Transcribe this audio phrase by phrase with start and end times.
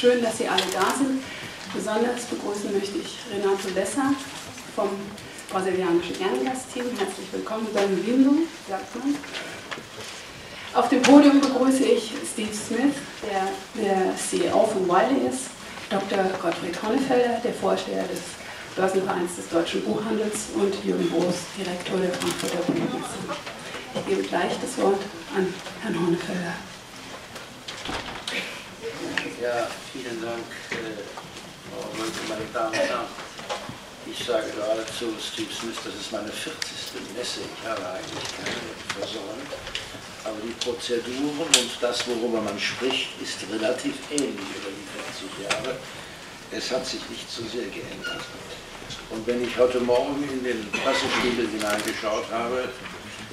[0.00, 1.22] Schön, dass Sie alle da sind.
[1.74, 4.14] Besonders begrüßen möchte ich Renato Lessa
[4.74, 4.88] vom
[5.50, 6.86] brasilianischen Ehrengastteam.
[6.96, 7.66] Herzlich willkommen.
[7.74, 8.32] Bem-vindo,
[8.66, 9.14] sagt man.
[10.72, 12.94] Auf dem Podium begrüße ich Steve Smith,
[13.28, 13.52] der
[13.84, 15.50] der CEO von Wiley ist,
[15.90, 16.24] Dr.
[16.40, 18.20] Gottfried Honnefelder, der Vorsteher des
[18.76, 23.36] Börsenvereins des deutschen Buchhandels und Jürgen Boos, Direktor der Frankfurter Buchmesse.
[23.96, 25.02] Ich gebe gleich das Wort
[25.36, 26.54] an Herrn Honnefelder.
[29.40, 31.00] Ja, vielen Dank, äh,
[32.28, 33.06] meine Damen und Herren.
[34.04, 37.16] Ich sage geradezu, Steve Smith, das ist meine 40.
[37.16, 37.40] Messe.
[37.48, 38.60] Ich habe eigentlich keine
[39.00, 39.48] versäumt.
[40.24, 45.78] Aber die Prozeduren und das, worüber man spricht, ist relativ ähnlich über die 40 Jahre.
[46.52, 48.20] Es hat sich nicht so sehr geändert.
[49.08, 52.68] Und wenn ich heute Morgen in den Pressespiegel hineingeschaut habe,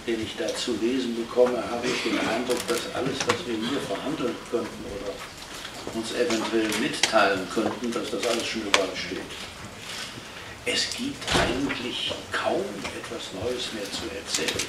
[0.07, 3.81] den ich da zu lesen bekomme, habe ich den Eindruck, dass alles, was wir hier
[3.91, 5.06] verhandeln könnten oder
[5.97, 9.21] uns eventuell mitteilen könnten, dass das alles schon überall steht
[10.69, 14.67] es gibt eigentlich kaum etwas Neues mehr zu erzählen.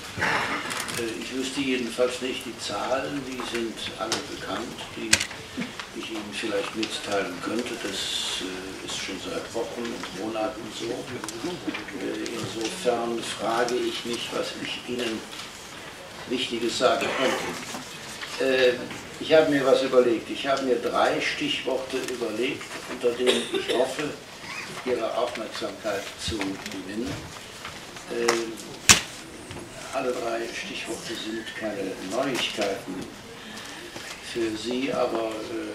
[0.99, 5.11] Äh, ich wüsste jedenfalls nicht, die Zahlen, die sind alle bekannt, die
[5.99, 7.75] ich Ihnen vielleicht mitteilen könnte.
[7.83, 10.87] Das äh, ist schon seit Wochen und Monaten so.
[10.87, 15.21] Äh, insofern frage ich mich, was ich Ihnen
[16.29, 18.79] Wichtiges sagen könnte.
[19.21, 20.31] Ich habe mir was überlegt.
[20.31, 24.05] Ich habe mir drei Stichworte überlegt, unter denen ich hoffe,
[24.85, 27.11] Ihre Aufmerksamkeit zu gewinnen.
[28.13, 28.53] Ähm,
[29.93, 32.95] alle drei Stichworte sind keine Neuigkeiten
[34.33, 35.75] für Sie, aber äh,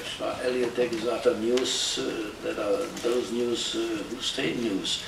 [0.00, 4.54] es war Elliot, der gesagt hat, News, äh, that are those news uh, who stay
[4.54, 5.00] news.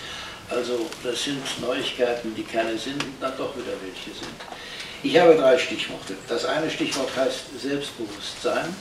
[0.51, 4.56] Also das sind Neuigkeiten, die keine sind, dann doch wieder welche sind.
[5.03, 6.17] Ich habe drei Stichworte.
[6.29, 8.75] Das eine Stichwort heißt Selbstbewusstsein.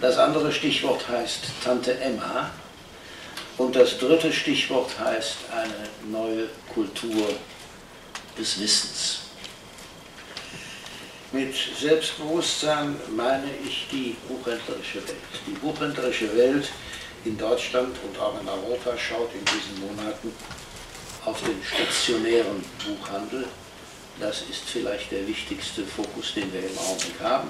[0.00, 2.50] Das andere Stichwort heißt Tante Emma.
[3.56, 7.28] Und das dritte Stichwort heißt eine neue Kultur
[8.38, 9.20] des Wissens.
[11.32, 15.16] Mit Selbstbewusstsein meine ich die buchhändlerische Welt.
[15.46, 16.70] Die buchhändlerische Welt
[17.24, 20.32] in Deutschland und auch in Europa schaut in diesen Monaten
[21.24, 23.46] auf den stationären Buchhandel.
[24.18, 27.48] Das ist vielleicht der wichtigste Fokus, den wir im Augenblick haben.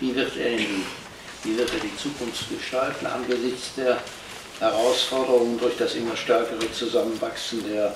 [0.00, 0.84] Wie wird er, die,
[1.44, 3.98] wie wird er die Zukunft gestalten angesichts der
[4.58, 7.94] Herausforderungen durch das immer stärkere Zusammenwachsen der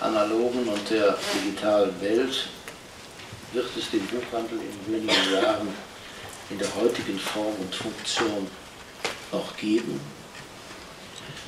[0.00, 2.48] analogen und der digitalen Welt
[3.52, 5.68] wird es den Buchhandel in wenigen Jahren
[6.50, 8.48] in der heutigen Form und Funktion
[9.30, 10.00] noch geben.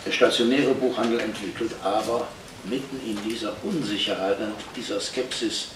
[0.04, 2.28] Der stationäre Buchhandel entwickelt aber
[2.64, 5.68] mitten in dieser Unsicherheit und dieser Skepsis,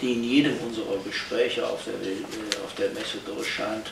[0.00, 3.86] die in jedem unserer Gespräche auf der, äh, auf der Messe durchscheint,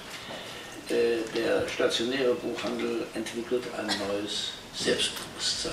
[0.89, 5.73] äh, der stationäre Buchhandel entwickelt ein neues Selbstbewusstsein.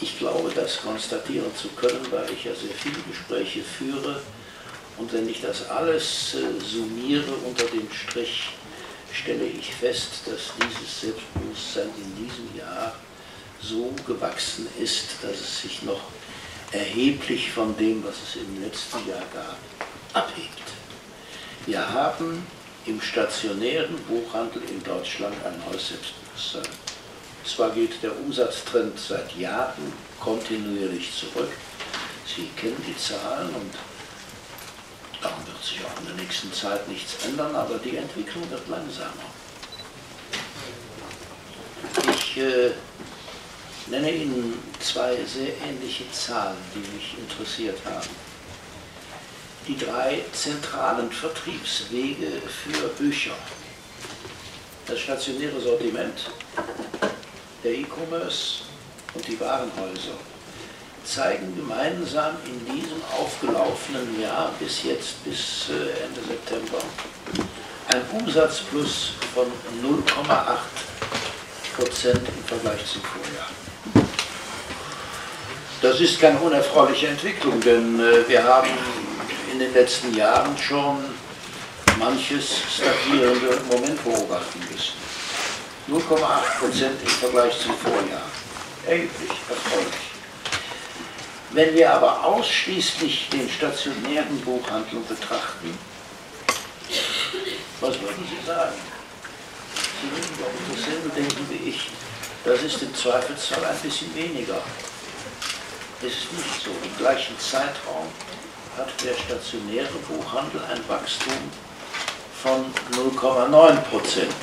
[0.00, 4.22] Ich glaube, das konstatieren zu können, weil ich ja sehr viele Gespräche führe.
[4.96, 8.48] Und wenn ich das alles äh, summiere unter dem Strich,
[9.12, 12.94] stelle ich fest, dass dieses Selbstbewusstsein in diesem Jahr
[13.62, 16.00] so gewachsen ist, dass es sich noch
[16.72, 19.58] erheblich von dem, was es im letzten Jahr gab,
[20.12, 20.62] abhebt.
[21.66, 22.46] Wir haben
[22.86, 26.74] im stationären Buchhandel in Deutschland ein neues Selbstbewusstsein.
[27.44, 31.50] Zwar geht der Umsatztrend seit Jahren kontinuierlich zurück,
[32.36, 33.74] Sie kennen die Zahlen und
[35.20, 39.10] daran wird sich auch in der nächsten Zeit nichts ändern, aber die Entwicklung wird langsamer.
[42.14, 42.70] Ich äh,
[43.90, 48.08] nenne Ihnen zwei sehr ähnliche Zahlen, die mich interessiert haben
[49.66, 53.34] die drei zentralen Vertriebswege für Bücher.
[54.86, 56.30] Das stationäre Sortiment,
[57.62, 58.62] der E-Commerce
[59.14, 60.18] und die Warenhäuser
[61.04, 66.78] zeigen gemeinsam in diesem aufgelaufenen Jahr bis jetzt, bis äh, Ende September,
[67.88, 69.46] ein Umsatzplus von
[69.82, 70.56] 0,8
[71.76, 73.59] Prozent im Vergleich zum Vorjahr.
[75.82, 78.68] Das ist keine unerfreuliche Entwicklung, denn äh, wir haben
[79.50, 80.98] in den letzten Jahren schon
[81.98, 84.92] manches stagnierende Moment beobachten müssen.
[85.88, 88.22] 0,8 Prozent im Vergleich zum Vorjahr.
[88.86, 90.10] Erheblich erfreulich.
[91.52, 95.76] Wenn wir aber ausschließlich den stationären Buchhandel betrachten,
[97.80, 98.74] was würden Sie sagen?
[100.02, 100.28] Sie würden,
[100.68, 101.90] ich, dasselbe denken wie ich.
[102.44, 104.60] Das ist im Zweifelsfall ein bisschen weniger.
[106.02, 106.70] Es ist nicht so.
[106.82, 108.08] Im gleichen Zeitraum
[108.76, 111.36] hat der stationäre Buchhandel ein Wachstum
[112.42, 114.34] von 0,9 Prozent.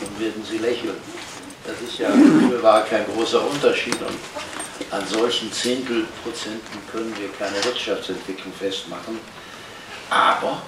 [0.00, 0.96] Nun werden Sie lächeln.
[1.64, 2.08] Das ist ja
[2.62, 4.18] war kein großer Unterschied und
[4.90, 9.20] an solchen Zehntelprozenten können wir keine Wirtschaftsentwicklung festmachen.
[10.10, 10.62] Aber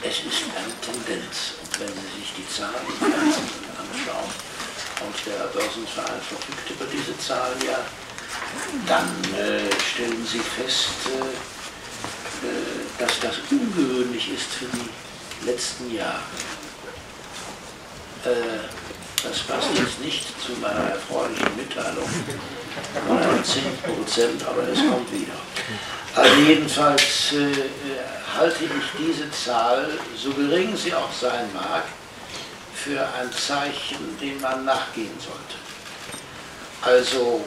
[0.00, 1.60] es ist eine Tendenz.
[1.62, 2.88] Und wenn Sie sich die Zahlen
[3.76, 4.32] anschauen,
[5.00, 7.78] und der Börsenverein verfügt über diese Zahlen ja,
[8.86, 16.22] dann äh, stellen Sie fest, äh, äh, dass das ungewöhnlich ist für die letzten Jahre.
[18.24, 18.68] Äh,
[19.22, 22.08] das passt jetzt nicht zu meiner erfreulichen Mitteilung
[23.06, 25.34] von einem 10% aber es kommt wieder.
[26.14, 31.84] Also jedenfalls äh, halte ich diese Zahl, so gering sie auch sein mag,
[32.74, 35.56] für ein Zeichen, dem man nachgehen sollte.
[36.80, 37.44] Also,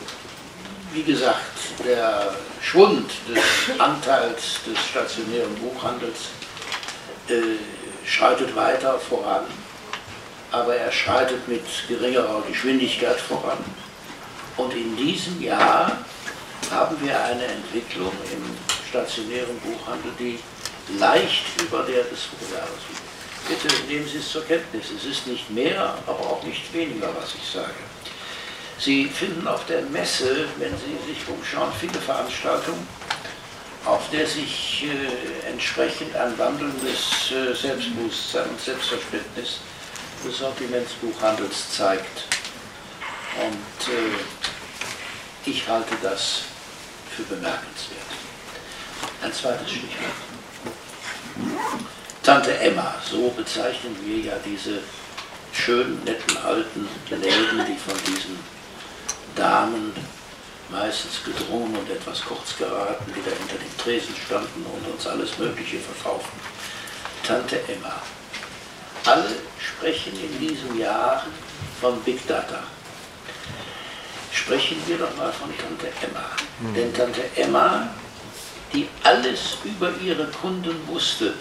[0.93, 1.39] wie gesagt,
[1.85, 6.29] der Schwund des Anteils des stationären Buchhandels
[7.29, 7.57] äh,
[8.05, 9.45] schreitet weiter voran,
[10.51, 13.59] aber er schreitet mit geringerer Geschwindigkeit voran.
[14.57, 15.97] Und in diesem Jahr
[16.69, 18.43] haben wir eine Entwicklung im
[18.89, 20.39] stationären Buchhandel, die
[20.99, 23.11] leicht über der des Vorjahres liegt.
[23.47, 24.85] Bitte nehmen Sie es zur Kenntnis.
[24.95, 27.73] Es ist nicht mehr, aber auch nicht weniger, was ich sage.
[28.83, 32.87] Sie finden auf der Messe, wenn Sie sich umschauen, viele Veranstaltungen,
[33.85, 39.59] auf der sich äh, entsprechend ein wandelndes äh, Selbstbewusstsein und Selbstverständnis
[40.25, 42.25] des Sortimentsbuchhandels zeigt.
[43.39, 46.41] Und äh, ich halte das
[47.15, 48.01] für bemerkenswert.
[49.21, 50.11] Ein zweites Stichwort.
[52.23, 54.79] Tante Emma, so bezeichnen wir ja diese
[55.53, 58.60] schönen, netten alten Läden, die von diesen
[59.35, 59.93] Damen
[60.69, 65.37] meistens gedrungen und etwas kurz geraten, die da hinter den Tresen standen und uns alles
[65.37, 66.39] Mögliche verkauften.
[67.25, 68.01] Tante Emma.
[69.05, 71.25] Alle sprechen in diesem Jahr
[71.79, 72.63] von Big Data.
[74.31, 76.25] Sprechen wir doch mal von Tante Emma.
[76.59, 76.73] Mhm.
[76.73, 77.89] Denn Tante Emma,
[78.73, 81.33] die alles über ihre Kunden wusste,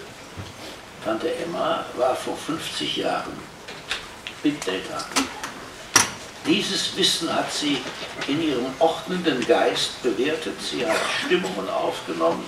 [1.03, 3.33] Tante Emma war vor 50 Jahren
[4.43, 5.05] Big Data.
[6.45, 7.81] Dieses Wissen hat sie
[8.27, 12.45] in ihrem ordnenden Geist bewertet, sie hat Stimmungen aufgenommen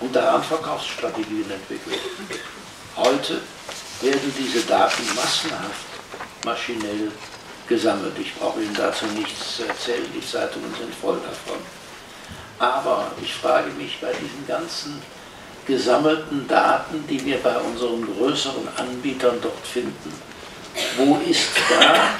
[0.00, 2.00] und daran Verkaufsstrategien entwickelt.
[2.94, 3.40] Heute
[4.02, 5.86] werden diese Daten massenhaft
[6.44, 7.10] maschinell
[7.66, 8.18] gesammelt.
[8.20, 11.58] Ich brauche Ihnen dazu nichts erzählen, die Zeitungen sind voll davon.
[12.58, 15.02] Aber ich frage mich bei diesen ganzen
[15.66, 20.12] gesammelten Daten, die wir bei unseren größeren Anbietern dort finden,
[20.96, 22.10] wo ist da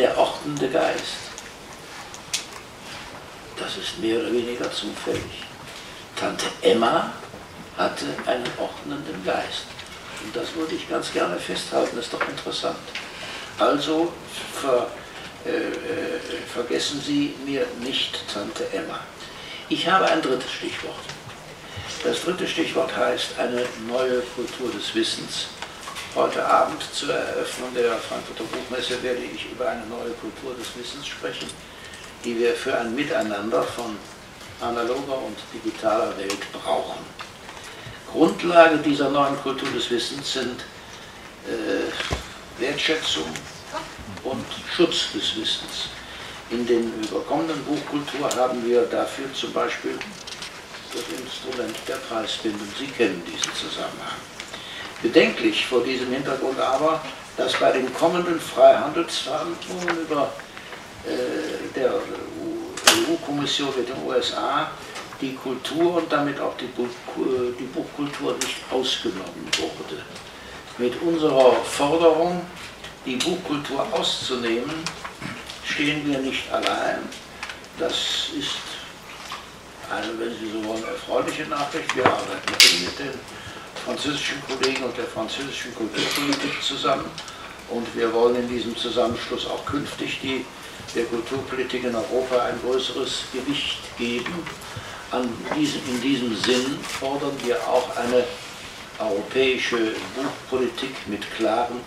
[0.00, 1.28] der ordnende Geist?
[3.58, 5.44] Das ist mehr oder weniger zufällig.
[6.16, 7.12] Tante Emma
[7.76, 9.66] hatte einen ordnenden Geist.
[10.24, 12.78] Und das würde ich ganz gerne festhalten, das ist doch interessant.
[13.58, 14.10] Also
[14.54, 14.90] ver,
[15.44, 19.00] äh, äh, vergessen Sie mir nicht Tante Emma.
[19.68, 21.04] Ich habe ein drittes Stichwort.
[22.02, 25.48] Das dritte Stichwort heißt eine neue Kultur des Wissens.
[26.16, 31.06] Heute Abend zur Eröffnung der Frankfurter Buchmesse werde ich über eine neue Kultur des Wissens
[31.06, 31.48] sprechen,
[32.24, 33.96] die wir für ein Miteinander von
[34.60, 36.98] analoger und digitaler Welt brauchen.
[38.10, 40.60] Grundlage dieser neuen Kultur des Wissens sind
[41.46, 43.28] äh, Wertschätzung
[44.24, 45.90] und Schutz des Wissens.
[46.50, 49.96] In den überkommenen Buchkultur haben wir dafür zum Beispiel
[50.92, 52.66] das Instrument der Preisbindung.
[52.76, 54.39] Sie kennen diesen Zusammenhang.
[55.02, 57.00] Bedenklich vor diesem Hintergrund aber,
[57.36, 60.30] dass bei den kommenden Freihandelsverhandlungen über
[61.06, 61.94] äh, der
[63.08, 64.70] EU-Kommission mit den USA
[65.20, 66.88] die Kultur und damit auch die, Buch,
[67.58, 70.02] die Buchkultur nicht ausgenommen wurde.
[70.78, 72.40] Mit unserer Forderung,
[73.04, 74.84] die Buchkultur auszunehmen,
[75.64, 77.00] stehen wir nicht allein.
[77.78, 78.56] Das ist
[79.90, 81.94] eine, wenn Sie so wollen, erfreuliche Nachricht.
[81.96, 82.50] Wir arbeiten
[82.84, 83.18] mit den
[83.84, 87.06] französischen Kollegen und der französischen Kulturpolitik zusammen.
[87.68, 90.44] Und wir wollen in diesem Zusammenschluss auch künftig die,
[90.94, 94.32] der Kulturpolitik in Europa ein größeres Gewicht geben.
[95.56, 98.24] Diesem, in diesem Sinn fordern wir auch eine
[98.98, 101.80] europäische Buchpolitik mit klaren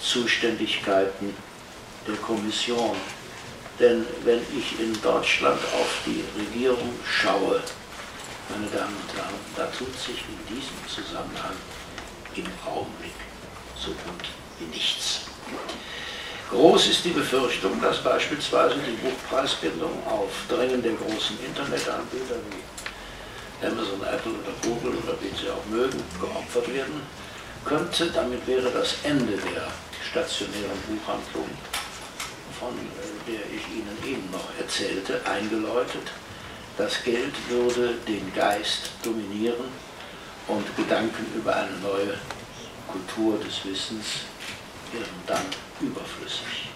[0.00, 1.34] Zuständigkeiten
[2.06, 2.96] der Kommission
[3.80, 7.62] denn wenn ich in Deutschland auf die Regierung schaue,
[8.50, 11.56] meine Damen und Herren, da tut sich in diesem Zusammenhang
[12.34, 13.14] im Augenblick
[13.76, 14.24] so gut
[14.58, 15.20] wie nichts.
[16.50, 24.00] Groß ist die Befürchtung, dass beispielsweise die Buchpreisbindung auf Drängen der großen Internetanbieter wie Amazon,
[24.02, 27.02] Apple oder Google oder wie sie auch mögen, geopfert werden
[27.64, 28.10] könnte.
[28.12, 29.68] Damit wäre das Ende der
[30.10, 31.50] stationären Buchhandlung,
[32.58, 32.74] von
[33.26, 36.12] der ich Ihnen eben noch erzählte, eingeläutet.
[36.78, 39.66] Das Geld würde den Geist dominieren
[40.46, 42.16] und Gedanken über eine neue
[42.86, 44.06] Kultur des Wissens
[44.92, 45.44] wären dann
[45.80, 46.70] überflüssig.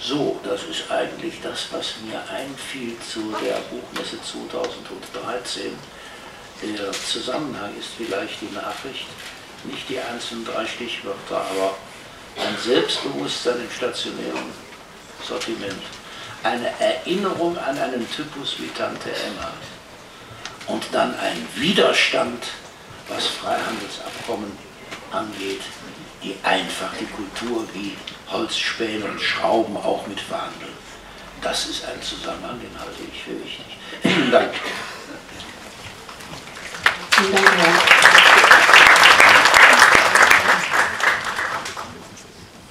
[0.00, 5.72] So, das ist eigentlich das, was mir einfiel zu der Buchmesse 2013.
[6.76, 9.06] Der Zusammenhang ist vielleicht die Nachricht,
[9.62, 11.76] nicht die einzelnen drei Stichwörter, aber
[12.36, 14.50] ein Selbstbewusstsein im stationären
[15.24, 15.82] Sortiment,
[16.42, 19.50] eine Erinnerung an einen Typus wie Tante Emma
[20.66, 22.44] und dann ein Widerstand,
[23.08, 24.52] was Freihandelsabkommen
[25.10, 25.62] angeht,
[26.22, 27.96] die einfach die Kultur wie
[28.30, 30.72] Holzspäne und Schrauben auch mit verhandeln.
[31.42, 33.78] Das ist ein Zusammenhang, den halte ich für wichtig.
[34.02, 34.52] Vielen Dank.
[37.10, 37.72] Vielen Dank, Herr.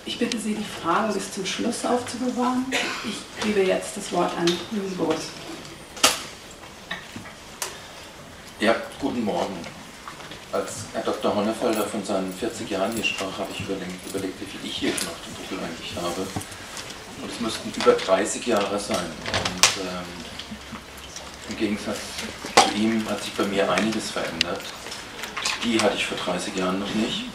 [0.06, 2.66] Ich bitte Sie, die Fragen bis zum Schluss aufzubewahren.
[3.06, 4.46] Ich gebe jetzt das Wort an
[4.98, 5.30] Boris.
[8.60, 9.56] Ja, guten Morgen.
[10.52, 11.34] Als Herr Dr.
[11.34, 14.92] Honnefelder von seinen 40 Jahren hier sprach, habe ich überlegt, überlegt, wie viel ich hier
[14.92, 16.28] auf dem Buckel eigentlich habe.
[17.22, 18.98] Und es müssten über 30 Jahre sein.
[18.98, 20.06] Und ähm,
[21.50, 22.00] im Gegensatz
[22.56, 24.62] zu ihm hat sich bei mir einiges verändert.
[25.64, 27.26] Die hatte ich vor 30 Jahren noch nicht.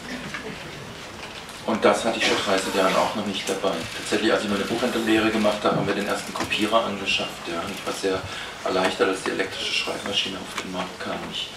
[1.65, 3.73] Und das hatte ich vor 30 Jahren auch noch nicht dabei.
[3.97, 7.47] Tatsächlich, als ich meine Buchhändlerlehre gemacht habe, haben wir den ersten Kopierer angeschafft.
[7.47, 7.61] Ja.
[7.73, 8.21] Ich war sehr
[8.63, 11.17] erleichtert, als die elektrische Schreibmaschine auf den Markt kam.
[11.31, 11.49] Ich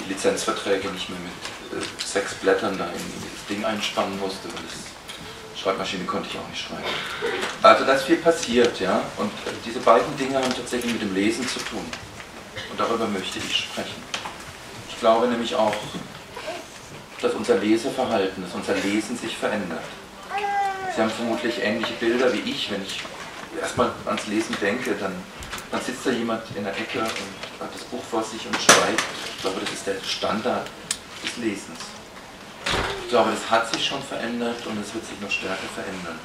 [0.00, 4.62] die Lizenzverträge nicht mehr mit äh, sechs Blättern da in das Ding einspannen musste, weil
[4.64, 6.84] das Schreibmaschine konnte ich auch nicht schreiben.
[7.62, 9.02] Also da ist viel passiert, ja.
[9.16, 11.84] Und äh, diese beiden Dinge haben tatsächlich mit dem Lesen zu tun.
[12.70, 14.02] Und darüber möchte ich sprechen.
[14.88, 15.74] Ich glaube nämlich auch,
[17.20, 19.82] dass unser Leseverhalten, dass unser Lesen sich verändert.
[20.94, 23.00] Sie haben vermutlich ähnliche Bilder wie ich, wenn ich
[23.60, 25.12] erstmal ans Lesen denke, dann,
[25.70, 29.02] dann sitzt da jemand in der Ecke und hat das Buch vor sich und schreibt.
[29.36, 30.66] Ich glaube, das ist der Standard
[31.24, 31.78] des Lesens.
[33.04, 36.18] Ich glaube, das hat sich schon verändert und es wird sich noch stärker verändern.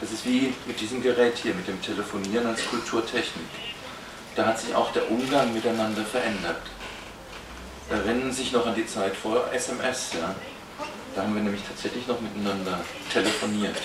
[0.00, 3.50] Das ist wie mit diesem Gerät hier, mit dem Telefonieren als Kulturtechnik.
[4.34, 6.62] Da hat sich auch der Umgang miteinander verändert.
[7.90, 10.34] Erinnern sich noch an die Zeit vor SMS, ja?
[11.14, 12.78] Da haben wir nämlich tatsächlich noch miteinander
[13.12, 13.76] telefoniert.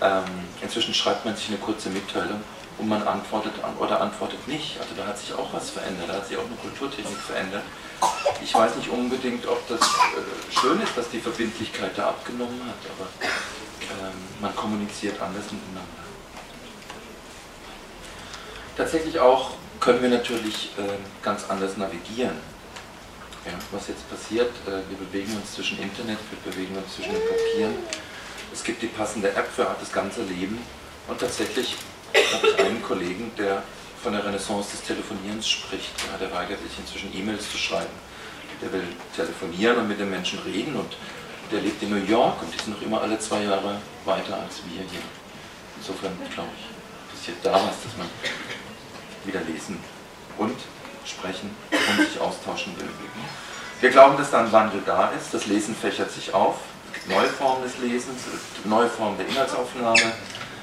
[0.00, 0.24] Ähm,
[0.60, 2.40] inzwischen schreibt man sich eine kurze Mitteilung
[2.78, 4.76] und man antwortet an oder antwortet nicht.
[4.80, 7.62] Also da hat sich auch was verändert, da hat sich auch eine Kulturtechnik verändert.
[8.42, 12.90] Ich weiß nicht unbedingt, ob das äh, schön ist, dass die Verbindlichkeit da abgenommen hat,
[12.90, 13.08] aber
[14.02, 16.02] ähm, man kommuniziert anders miteinander.
[18.76, 20.82] Tatsächlich auch können wir natürlich äh,
[21.22, 22.51] ganz anders navigieren.
[23.44, 27.22] Ja, was jetzt passiert, äh, wir bewegen uns zwischen Internet, wir bewegen uns zwischen den
[27.22, 27.74] Papieren.
[28.52, 30.58] Es gibt die passende App für das ganze Leben
[31.08, 31.76] und tatsächlich
[32.14, 33.64] habe ich einen Kollegen, der
[34.00, 35.90] von der Renaissance des Telefonierens spricht.
[36.10, 37.94] Ja, der weigert sich inzwischen E-Mails zu schreiben.
[38.60, 38.84] Der will
[39.16, 40.96] telefonieren und mit den Menschen reden und
[41.50, 44.82] der lebt in New York und sind noch immer alle zwei Jahre weiter als wir
[44.82, 45.02] hier.
[45.78, 48.08] Insofern glaube ich, passiert da was, dass man
[49.24, 49.78] wieder lesen
[50.38, 50.56] und
[51.06, 52.88] sprechen und sich austauschen will.
[53.80, 55.34] Wir glauben, dass da ein Wandel da ist.
[55.34, 56.56] Das Lesen fächert sich auf.
[57.08, 58.22] Neue Formen des Lesens,
[58.64, 60.12] neue Formen der Inhaltsaufnahme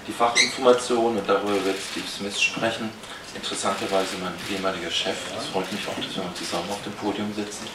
[0.09, 2.89] die Fachinformation und darüber wird Steve Smith sprechen.
[3.35, 7.31] Interessanterweise mein ehemaliger Chef, das freut mich auch, dass wir mal zusammen auf dem Podium
[7.31, 7.67] sitzen.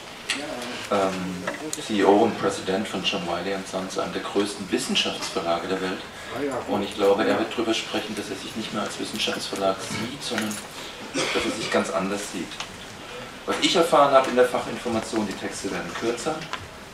[0.91, 1.43] Ähm,
[1.81, 6.01] CEO und Präsident von John Wiley Sons, einem der größten Wissenschaftsverlage der Welt.
[6.67, 10.21] Und ich glaube, er wird darüber sprechen, dass er sich nicht mehr als Wissenschaftsverlag sieht,
[10.21, 10.53] sondern
[11.15, 12.47] dass er sich ganz anders sieht.
[13.45, 16.35] Was ich erfahren habe in der Fachinformation, die Texte werden kürzer,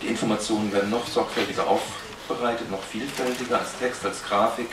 [0.02, 4.70] die Informationen werden noch sorgfältiger aufbereitet, noch vielfältiger als Text, als Grafik.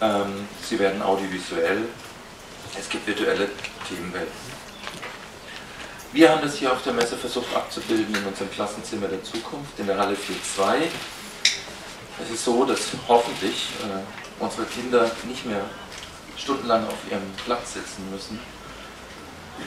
[0.00, 1.84] Ähm, sie werden audiovisuell.
[2.78, 3.48] Es gibt virtuelle
[3.88, 4.54] Themenwelten.
[6.12, 9.86] Wir haben das hier auf der Messe versucht abzubilden in unserem Klassenzimmer der Zukunft, in
[9.86, 10.88] der Halle 4.2.
[12.22, 15.62] Es ist so, dass hoffentlich äh, unsere Kinder nicht mehr
[16.36, 18.38] stundenlang auf ihrem Platz sitzen müssen,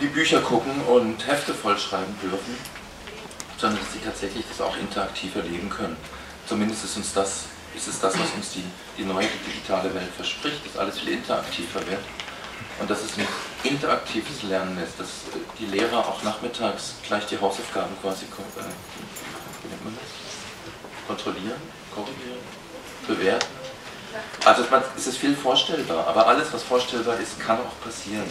[0.01, 2.55] die Bücher gucken und Hefte vollschreiben dürfen,
[3.57, 5.97] sondern dass sie tatsächlich das auch interaktiv erleben können.
[6.47, 7.45] Zumindest ist uns das
[7.77, 8.63] ist es das, was uns die,
[8.97, 12.01] die neue digitale Welt verspricht, dass alles viel interaktiver wird
[12.79, 13.27] und dass es ein
[13.63, 15.09] interaktives Lernen ist, dass
[15.59, 18.63] die Lehrer auch nachmittags gleich die Hausaufgaben quasi äh,
[21.07, 21.61] kontrollieren,
[21.93, 22.39] korrigieren,
[23.07, 23.47] bewerten.
[24.43, 28.25] Also man, es ist viel vorstellbar, aber alles, was vorstellbar ist, kann auch passieren.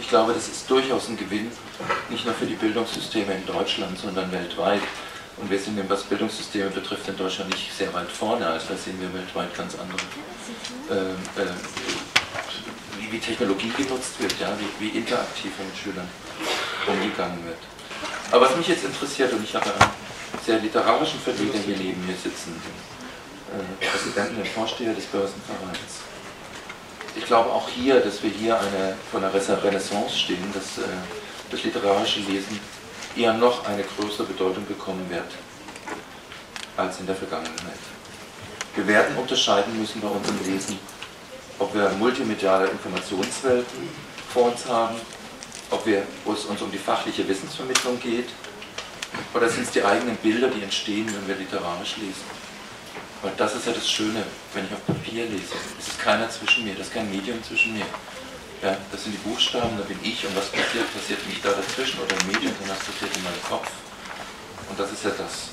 [0.00, 1.50] Ich glaube, das ist durchaus ein Gewinn,
[2.08, 4.82] nicht nur für die Bildungssysteme in Deutschland, sondern weltweit.
[5.36, 9.00] Und wir sind, was Bildungssysteme betrifft, in Deutschland nicht sehr weit vorne, also da sehen
[9.00, 10.00] wir weltweit ganz andere,
[10.90, 11.52] äh, äh,
[12.98, 16.08] wie, wie, Technologie genutzt wird, ja, wie, wie interaktiv mit Schülern
[16.86, 17.58] umgegangen wird.
[18.32, 22.16] Aber was mich jetzt interessiert, und ich habe einen sehr literarischen Verleger hier neben mir
[22.16, 26.07] sitzen, den äh, Präsidenten und Vorsteher des Börsenvereins.
[27.18, 30.88] Ich glaube auch hier, dass wir hier eine, von einer Renaissance stehen, dass äh,
[31.50, 32.60] das literarische Lesen
[33.16, 35.26] eher noch eine größere Bedeutung bekommen wird
[36.76, 37.82] als in der Vergangenheit.
[38.76, 40.78] Wir werden unterscheiden müssen bei unserem Lesen,
[41.58, 43.88] ob wir multimediale Informationswelten
[44.32, 44.94] vor uns haben,
[45.70, 48.28] ob wir, wo es uns um die fachliche Wissensvermittlung geht,
[49.34, 52.37] oder sind es die eigenen Bilder, die entstehen, wenn wir literarisch lesen.
[53.22, 54.22] Weil das ist ja das Schöne,
[54.54, 55.54] wenn ich auf Papier lese.
[55.78, 57.86] Es ist keiner zwischen mir, das ist kein Medium zwischen mir.
[58.62, 62.00] Ja, das sind die Buchstaben, da bin ich und was passiert, passiert nicht da dazwischen
[62.00, 63.70] oder im Medium, sondern das passiert in meinem Kopf.
[64.68, 65.50] Und das ist ja das,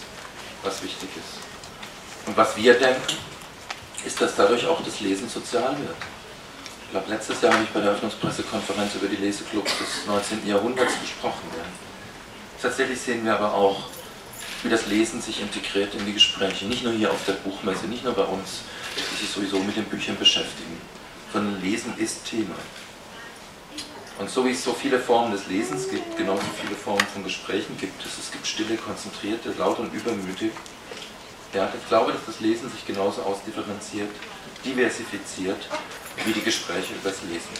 [0.64, 2.28] was wichtig ist.
[2.28, 3.18] Und was wir denken,
[4.06, 5.98] ist, dass dadurch auch das Lesen sozial wird.
[6.86, 10.48] Ich glaube, letztes Jahr habe ich bei der Eröffnungspressekonferenz über die Leseclubs des 19.
[10.48, 11.50] Jahrhunderts gesprochen.
[12.62, 13.90] Tatsächlich sehen wir aber auch,
[14.66, 16.66] wie das Lesen sich integriert in die Gespräche.
[16.66, 18.62] Nicht nur hier auf der Buchmesse, nicht nur bei uns,
[18.96, 20.82] die sich sowieso mit den Büchern beschäftigen,
[21.32, 22.56] sondern Lesen ist Thema.
[24.18, 27.78] Und so wie es so viele Formen des Lesens gibt, genauso viele Formen von Gesprächen
[27.78, 28.18] gibt es.
[28.18, 30.52] Es gibt stille, konzentrierte, laut und übermütig.
[31.54, 34.10] Ja, ich glaube, dass das Lesen sich genauso ausdifferenziert,
[34.66, 35.70] diversifiziert,
[36.26, 37.54] wie die Gespräche über das Lesen.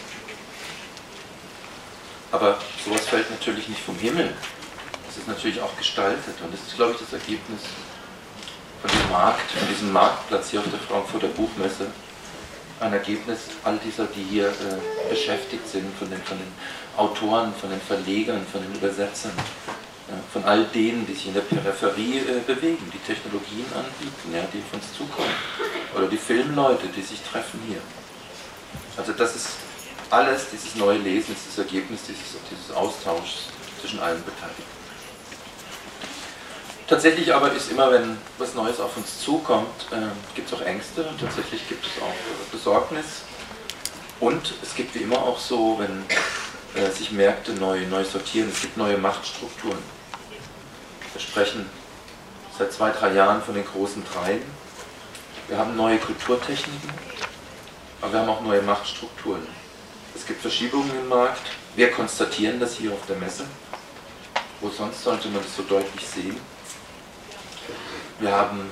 [2.32, 4.34] Aber sowas fällt natürlich nicht vom Himmel.
[5.16, 6.34] Das ist natürlich auch gestaltet.
[6.44, 7.62] Und das ist, glaube ich, das Ergebnis
[8.82, 11.86] von dem Markt, von diesem Marktplatz hier auf der Frankfurter Buchmesse,
[12.80, 16.52] ein Ergebnis all dieser, die hier äh, beschäftigt sind, von den, von den
[16.98, 19.32] Autoren, von den Verlegern, von den Übersetzern,
[20.08, 24.42] ja, von all denen, die sich in der Peripherie äh, bewegen, die Technologien anbieten, ja,
[24.52, 25.32] die auf uns zukommen.
[25.96, 27.80] Oder die Filmleute, die sich treffen hier.
[28.98, 29.48] Also das ist
[30.10, 33.48] alles, dieses neue Lesen, das Ergebnis dieses, dieses Austauschs
[33.80, 34.85] zwischen allen Beteiligten.
[36.88, 39.96] Tatsächlich aber ist immer, wenn was Neues auf uns zukommt, äh,
[40.36, 43.22] gibt es auch Ängste tatsächlich gibt es auch Besorgnis.
[44.20, 46.04] Und es gibt wie immer auch so, wenn
[46.80, 49.78] äh, sich Märkte neu, neu sortieren, es gibt neue Machtstrukturen.
[51.12, 51.68] Wir sprechen
[52.56, 54.42] seit zwei, drei Jahren von den großen Dreien.
[55.48, 56.90] Wir haben neue Kulturtechniken,
[58.00, 59.44] aber wir haben auch neue Machtstrukturen.
[60.14, 61.42] Es gibt Verschiebungen im Markt.
[61.74, 63.44] Wir konstatieren das hier auf der Messe.
[64.60, 66.40] Wo sonst sollte man das so deutlich sehen?
[68.18, 68.70] Wir haben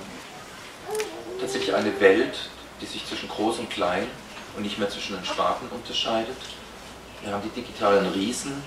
[1.38, 2.48] tatsächlich eine Welt,
[2.80, 4.07] die sich zwischen groß und klein
[4.57, 6.37] und nicht mehr zwischen den Sparten unterscheidet.
[7.22, 8.62] Wir haben die digitalen Riesen,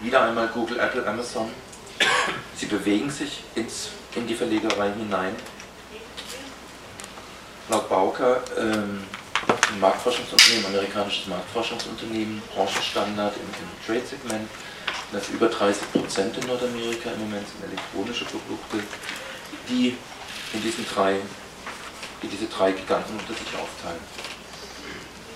[0.00, 1.50] wieder einmal Google, Apple, Amazon.
[2.54, 5.34] Sie bewegen sich ins, in die Verlegerei hinein.
[7.70, 9.04] Laut Bauker, ähm,
[9.72, 14.48] ein Marktforschungsunternehmen, amerikanisches Marktforschungsunternehmen, Branchenstandard im, im Trade-Segment,
[15.12, 18.82] das über 30 Prozent in Nordamerika im Moment sind elektronische Produkte
[19.68, 19.96] die
[20.52, 21.16] in diesen drei,
[22.22, 24.00] die diese drei Giganten unter sich aufteilen.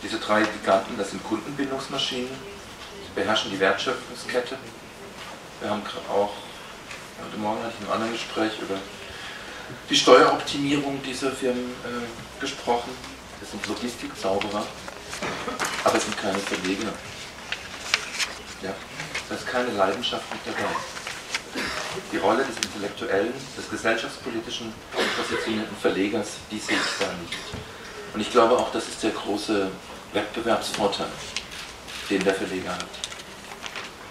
[0.03, 4.57] Diese drei Giganten, das sind Kundenbindungsmaschinen, sie beherrschen die Wertschöpfungskette.
[5.61, 6.33] Wir haben auch,
[7.25, 8.79] heute Morgen hatte ich in einem anderen Gespräch über
[9.89, 12.91] die Steueroptimierung dieser Firmen äh, gesprochen.
[13.41, 14.67] Das sind Logistikzauberer,
[15.85, 16.93] aber es sind keine Verleger.
[18.62, 18.75] Ja?
[19.29, 20.71] Da ist keine Leidenschaft mit dabei
[22.13, 24.73] die Rolle des intellektuellen, des gesellschaftspolitischen
[25.17, 27.35] positionierten Verlegers, die sehe ich da nicht.
[28.15, 29.71] Und ich glaube auch, das ist der große
[30.13, 31.09] Wettbewerbsvorteil,
[32.09, 32.87] den der Verleger hat.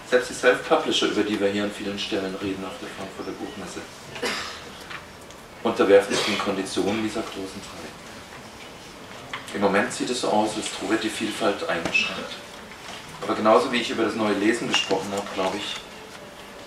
[0.09, 3.81] Selbst die Self-Publisher, über die wir hier an vielen Stellen reden auf der Frankfurter Buchmesse,
[5.63, 9.55] unterwerfen sich den Konditionen dieser großen drei.
[9.55, 12.33] Im Moment sieht es so aus, als wird die Vielfalt eingeschränkt.
[13.21, 15.75] Aber genauso wie ich über das neue Lesen gesprochen habe, glaube ich,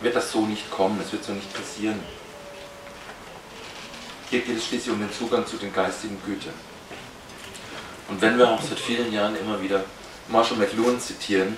[0.00, 2.00] wird das so nicht kommen, es wird so nicht passieren.
[4.30, 6.54] Hier geht es schließlich um den Zugang zu den geistigen Gütern.
[8.08, 9.84] Und wenn wir auch seit vielen Jahren immer wieder
[10.28, 11.56] Marshall McLuhan zitieren,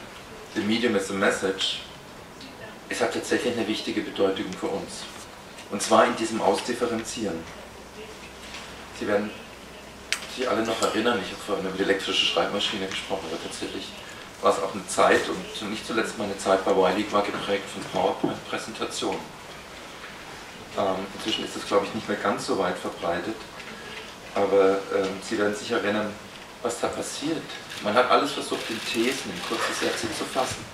[0.55, 1.81] The Medium is a Message,
[2.88, 5.05] es hat tatsächlich eine wichtige Bedeutung für uns.
[5.70, 7.38] Und zwar in diesem Ausdifferenzieren.
[8.98, 9.31] Sie werden
[10.37, 13.88] sich alle noch erinnern, ich habe vorhin über die elektrische Schreibmaschine gesprochen, aber tatsächlich
[14.42, 17.83] war es auch eine Zeit und nicht zuletzt meine Zeit bei Wiley war geprägt von
[17.92, 19.20] PowerPoint-Präsentationen.
[20.79, 23.37] Ähm, inzwischen ist das, glaube ich, nicht mehr ganz so weit verbreitet.
[24.35, 26.12] Aber ähm, Sie werden sich erinnern,
[26.62, 27.42] was da passiert.
[27.83, 30.64] Man hat alles versucht, in Thesen, in kurze Sätze zu fassen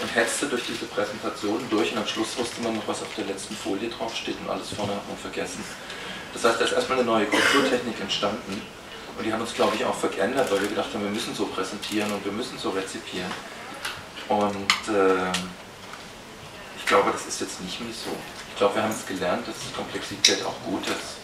[0.00, 3.26] und hetzte durch diese Präsentation durch und am Schluss wusste man noch, was auf der
[3.26, 5.64] letzten Folie draufsteht und alles vorne hat man vergessen.
[6.32, 8.62] Das heißt, da ist erstmal eine neue Kulturtechnik entstanden
[9.16, 11.46] und die haben uns, glaube ich, auch verändert, weil wir gedacht haben, wir müssen so
[11.46, 13.30] präsentieren und wir müssen so rezipieren.
[14.28, 15.32] Und äh,
[16.76, 18.10] ich glaube, das ist jetzt nicht mehr so.
[18.50, 21.16] Ich glaube, wir haben es gelernt, dass Komplexität auch gut ist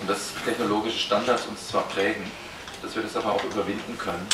[0.00, 2.30] und dass technologische Standards uns zwar prägen,
[2.82, 4.26] dass wir das aber auch überwinden können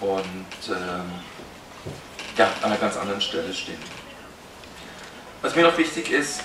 [0.00, 3.78] und äh, ja, an einer ganz anderen Stelle stehen.
[5.42, 6.40] Was mir noch wichtig ist,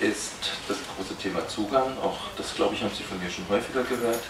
[0.00, 0.32] ist
[0.68, 1.96] das große Thema Zugang.
[1.98, 4.22] Auch das, glaube ich, haben Sie von mir schon häufiger gehört.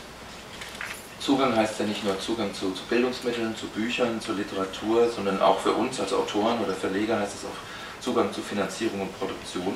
[1.21, 5.59] Zugang heißt ja nicht nur Zugang zu, zu, Bildungsmitteln, zu Büchern, zur Literatur, sondern auch
[5.59, 9.75] für uns als Autoren oder Verleger heißt es auch Zugang zu Finanzierung und Produktion.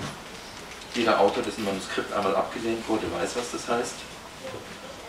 [0.94, 3.94] Jeder Autor, dessen Manuskript einmal abgelehnt wurde, weiß, was das heißt.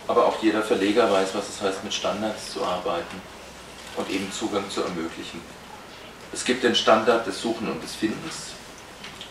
[0.07, 3.21] Aber auch jeder Verleger weiß, was es heißt, mit Standards zu arbeiten
[3.95, 5.41] und eben Zugang zu ermöglichen.
[6.31, 8.53] Es gibt den Standard des Suchen und des Findens.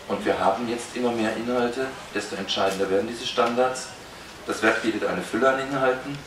[0.07, 3.87] Und wir haben jetzt immer mehr Inhalte, desto entscheidender werden diese Standards.
[4.45, 6.17] Das Werk bietet eine Fülle an Inhalten,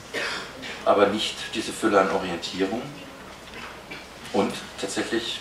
[0.85, 2.81] aber nicht diese Fülle an Orientierung.
[4.33, 5.39] Und tatsächlich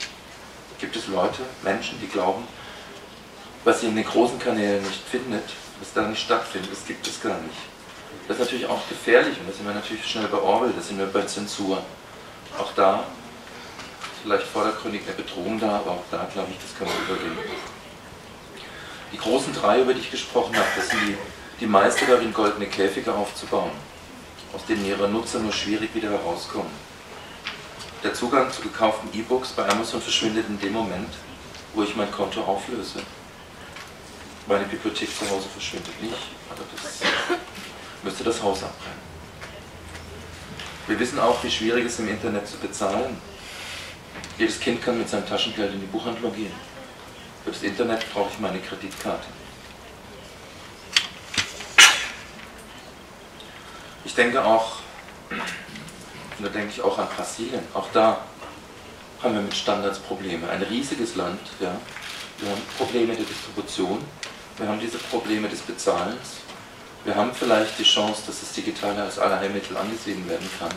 [0.79, 2.45] gibt es Leute, Menschen, die glauben,
[3.63, 5.43] was sie in den großen Kanälen nicht findet,
[5.79, 7.57] was da nicht stattfindet, das gibt es gar nicht.
[8.27, 10.97] Das ist natürlich auch gefährlich und da sind wir natürlich schnell bei Orwell, da sind
[10.97, 11.81] wir bei Zensur.
[12.57, 16.87] Auch da ist vielleicht vordergründig eine Bedrohung da, aber auch da glaube ich, das kann
[16.87, 17.39] man überwinden.
[19.11, 21.17] Die großen drei, über die ich gesprochen habe, das sind die,
[21.59, 23.71] die Meister darin, goldene Käfige aufzubauen,
[24.53, 26.71] aus denen ihre Nutzer nur schwierig wieder herauskommen.
[28.03, 31.13] Der Zugang zu gekauften E-Books bei Amazon verschwindet in dem Moment,
[31.73, 33.01] wo ich mein Konto auflöse.
[34.47, 36.99] Meine Bibliothek zu Hause verschwindet nicht, aber das
[38.03, 39.15] müsste das Haus abbrennen.
[40.87, 43.17] Wir wissen auch, wie schwierig es im Internet zu bezahlen.
[44.37, 46.53] Jedes Kind kann mit seinem Taschengeld in die Buchhandlung gehen.
[47.43, 49.25] Für das Internet brauche ich meine Kreditkarte.
[54.05, 54.77] Ich denke auch,
[56.39, 58.21] da denke ich auch an Brasilien, auch da
[59.23, 60.47] haben wir mit Standards Probleme.
[60.47, 61.75] Ein riesiges Land, ja.
[62.37, 64.05] Wir haben Probleme der Distribution,
[64.57, 66.37] wir haben diese Probleme des Bezahlens,
[67.03, 70.71] wir haben vielleicht die Chance, dass das Digitale als Allerheilmittel angesehen werden kann.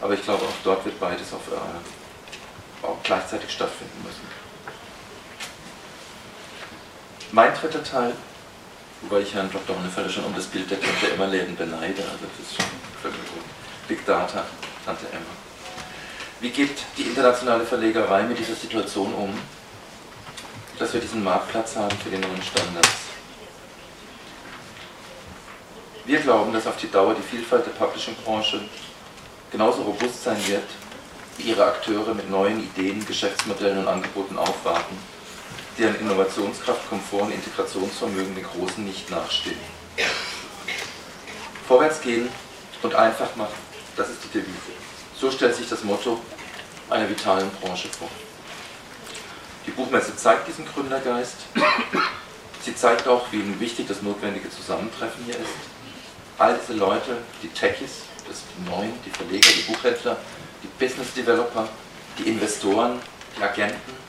[0.00, 4.26] Aber ich glaube, auch dort wird beides auf, äh, auch gleichzeitig stattfinden müssen.
[7.30, 8.12] Mein dritter Teil,
[9.02, 9.76] wobei ich Herrn Dr.
[9.76, 12.66] Honnefelder schon um das Bild der Tante Emma-Läden beneide, also das ist schon
[13.00, 13.44] völlig gut.
[13.88, 14.44] Big Data,
[14.84, 15.20] Tante Emma.
[16.40, 19.32] Wie geht die internationale Verlegerei mit dieser Situation um,
[20.78, 22.88] dass wir diesen Marktplatz haben für die neuen Standards?
[26.04, 28.60] Wir glauben, dass auf die Dauer die Vielfalt der Publishing-Branche
[29.52, 30.64] genauso robust sein wird,
[31.36, 34.98] wie ihre Akteure mit neuen Ideen, Geschäftsmodellen und Angeboten aufwarten,
[35.78, 39.58] deren Innovationskraft, Komfort und Integrationsvermögen den Großen nicht nachstehen.
[41.66, 42.28] Vorwärts gehen
[42.82, 43.54] und einfach machen,
[43.96, 44.72] das ist die Devise.
[45.18, 46.20] So stellt sich das Motto
[46.90, 48.08] einer vitalen Branche vor.
[49.66, 51.36] Die Buchmesse zeigt diesen Gründergeist.
[52.64, 55.72] Sie zeigt auch, wie wichtig das notwendige Zusammentreffen hier ist
[56.42, 60.16] all diese Leute, die Techies, das die Neuen, die Verleger, die Buchhändler,
[60.62, 61.68] die Business Developer,
[62.18, 62.98] die Investoren,
[63.36, 64.01] die Agenten.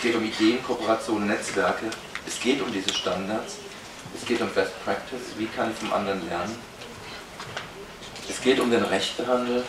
[0.00, 1.84] Es geht um Ideen, Kooperationen, Netzwerke.
[2.26, 3.56] Es geht um diese Standards.
[4.18, 5.36] Es geht um Best Practice.
[5.36, 6.56] Wie kann ich vom anderen lernen?
[8.26, 9.62] Es geht um den Rechtehandel,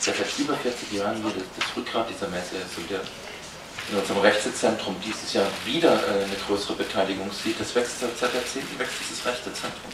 [0.00, 3.00] seit über 40 Jahren hier das, Rückgrat dieser Messe ist und der
[3.92, 7.60] in unserem Rechtezentrum dieses Jahr wieder äh, eine größere Beteiligung sieht.
[7.60, 9.92] Das wächst seit Jahrzehnten, wächst dieses Rechtezentrum.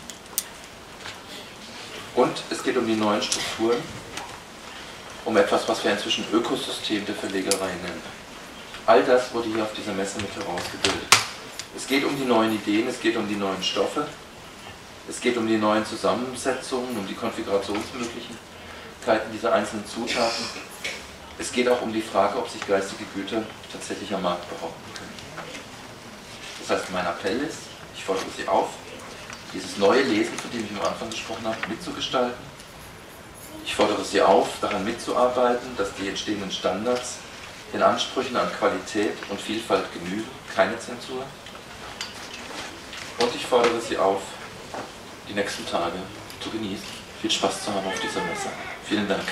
[2.15, 3.83] Und es geht um die neuen Strukturen,
[5.27, 8.26] um etwas, was wir inzwischen Ökosystem der Verlegerei nennen.
[8.87, 11.09] All das wurde hier auf dieser Messe mit herausgebildet.
[11.77, 14.07] Es geht um die neuen Ideen, es geht um die neuen Stoffe,
[15.09, 20.45] es geht um die neuen Zusammensetzungen, um die Konfigurationsmöglichkeiten dieser einzelnen Zutaten.
[21.37, 25.15] Es geht auch um die Frage, ob sich geistige Güter tatsächlich am Markt behaupten können.
[26.61, 27.59] Das heißt, mein Appell ist,
[27.97, 28.69] ich fordere Sie auf,
[29.53, 32.39] dieses neue Lesen, von dem ich am Anfang gesprochen habe, mitzugestalten.
[33.65, 37.17] Ich fordere Sie auf, daran mitzuarbeiten, dass die entstehenden Standards
[37.73, 41.25] den Ansprüchen an Qualität und Vielfalt genügen, keine Zensur.
[43.19, 44.23] Und ich fordere Sie auf,
[45.29, 45.97] die nächsten Tage
[46.41, 46.87] zu genießen,
[47.21, 48.49] viel Spaß zu haben auf dieser Messe.
[48.85, 49.25] Vielen Dank.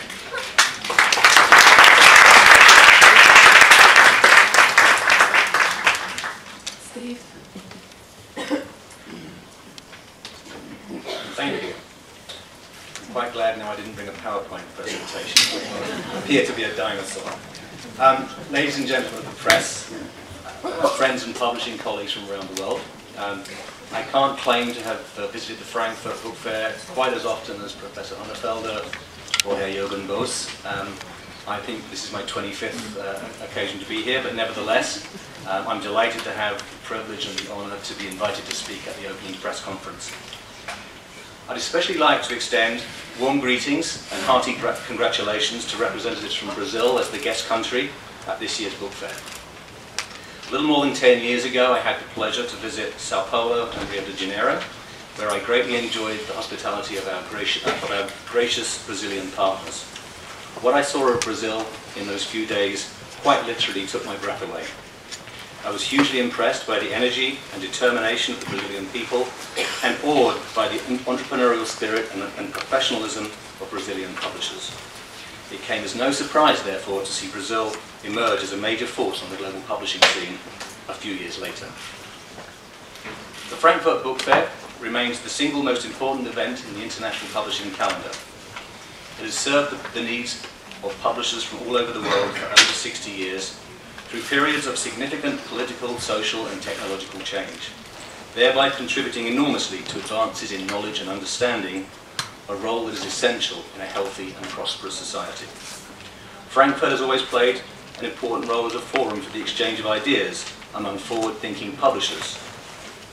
[13.14, 15.62] quite glad now I didn't bring a PowerPoint presentation.
[16.12, 17.32] I appear to be a dinosaur.
[18.00, 19.84] Um, ladies and gentlemen of the press,
[20.96, 22.80] friends and publishing colleagues from around the world,
[23.18, 23.44] um,
[23.92, 27.72] I can't claim to have uh, visited the Frankfurt Book Fair quite as often as
[27.72, 28.82] Professor Hunnefelder
[29.46, 30.50] or Herr Jürgen Boos.
[30.66, 30.88] Um,
[31.46, 35.06] I think this is my 25th uh, occasion to be here, but nevertheless,
[35.48, 38.88] um, I'm delighted to have the privilege and the honour to be invited to speak
[38.88, 40.10] at the opening press conference.
[41.48, 42.82] I'd especially like to extend
[43.20, 44.54] warm greetings and hearty
[44.86, 47.88] congratulations to representatives from Brazil as the guest country
[48.26, 49.14] at this year's book fair.
[50.48, 53.70] A little more than 10 years ago, I had the pleasure to visit Sao Paulo
[53.70, 54.60] and Rio de Janeiro,
[55.16, 59.84] where I greatly enjoyed the hospitality of our, gracious, of our gracious Brazilian partners.
[60.60, 61.64] What I saw of Brazil
[61.96, 64.64] in those few days quite literally took my breath away.
[65.64, 69.26] I was hugely impressed by the energy and determination of the Brazilian people
[69.82, 74.76] and awed by the entrepreneurial spirit and, and professionalism of Brazilian publishers.
[75.50, 77.74] It came as no surprise, therefore, to see Brazil
[78.04, 80.34] emerge as a major force on the global publishing scene
[80.88, 81.66] a few years later.
[83.48, 84.50] The Frankfurt Book Fair
[84.80, 88.10] remains the single most important event in the international publishing calendar.
[89.18, 90.42] It has served the needs
[90.82, 93.58] of publishers from all over the world for over 60 years
[94.14, 97.70] through periods of significant political, social and technological change,
[98.36, 101.84] thereby contributing enormously to advances in knowledge and understanding,
[102.48, 105.46] a role that is essential in a healthy and prosperous society.
[106.48, 107.60] Frankfurt has always played
[107.98, 112.38] an important role as a forum for the exchange of ideas among forward-thinking publishers,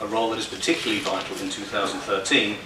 [0.01, 2.57] a role that is particularly vital in 2013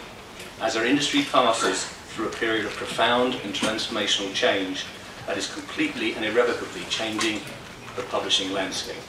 [0.60, 4.84] as our industry passes through a period of profound and transformational change
[5.26, 7.39] that is completely and irrevocably changing
[7.95, 9.01] the publishing landscape.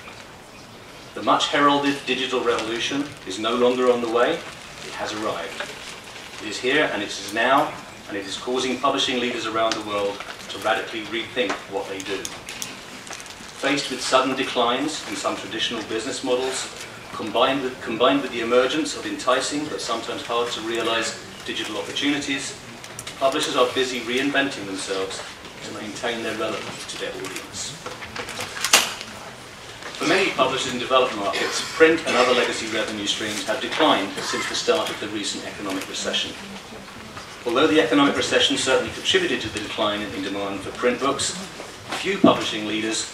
[1.14, 5.62] The much heralded digital revolution is no longer on the way, it has arrived.
[6.42, 7.72] It is here and it is now,
[8.08, 12.18] and it is causing publishing leaders around the world to radically rethink what they do.
[13.58, 16.68] Faced with sudden declines in some traditional business models,
[17.12, 22.60] combined with, combined with the emergence of enticing but sometimes hard to realize digital opportunities,
[23.18, 25.22] publishers are busy reinventing themselves
[25.64, 27.95] to maintain their relevance to their audience.
[29.96, 34.46] For many publishers in developed markets, print and other legacy revenue streams have declined since
[34.46, 36.32] the start of the recent economic recession.
[37.46, 41.30] Although the economic recession certainly contributed to the decline in demand for print books,
[41.96, 43.04] few publishing leaders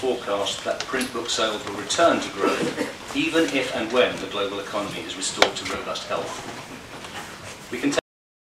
[0.00, 4.60] forecast that print book sales will return to growth, even if and when the global
[4.60, 6.32] economy is restored to robust health.
[7.70, 7.90] We can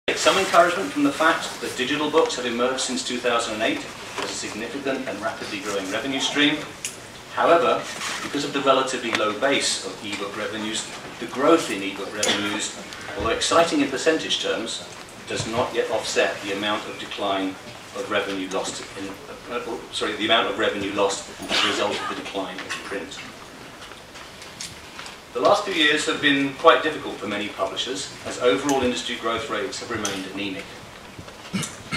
[0.06, 3.78] take some encouragement from the fact that digital books have emerged since 2008
[4.18, 6.58] as a significant and rapidly growing revenue stream,
[7.34, 7.82] However,
[8.22, 10.86] because of the relatively low base of ebook revenues,
[11.20, 12.76] the growth in ebook revenues,
[13.16, 14.84] although exciting in percentage terms,
[15.28, 17.54] does not yet offset the amount of decline
[17.96, 19.08] of revenue lost in,
[19.54, 19.60] uh,
[19.92, 23.18] sorry, the amount of revenue lost as a result of the decline of print.
[25.34, 29.50] The last few years have been quite difficult for many publishers, as overall industry growth
[29.50, 30.64] rates have remained anemic.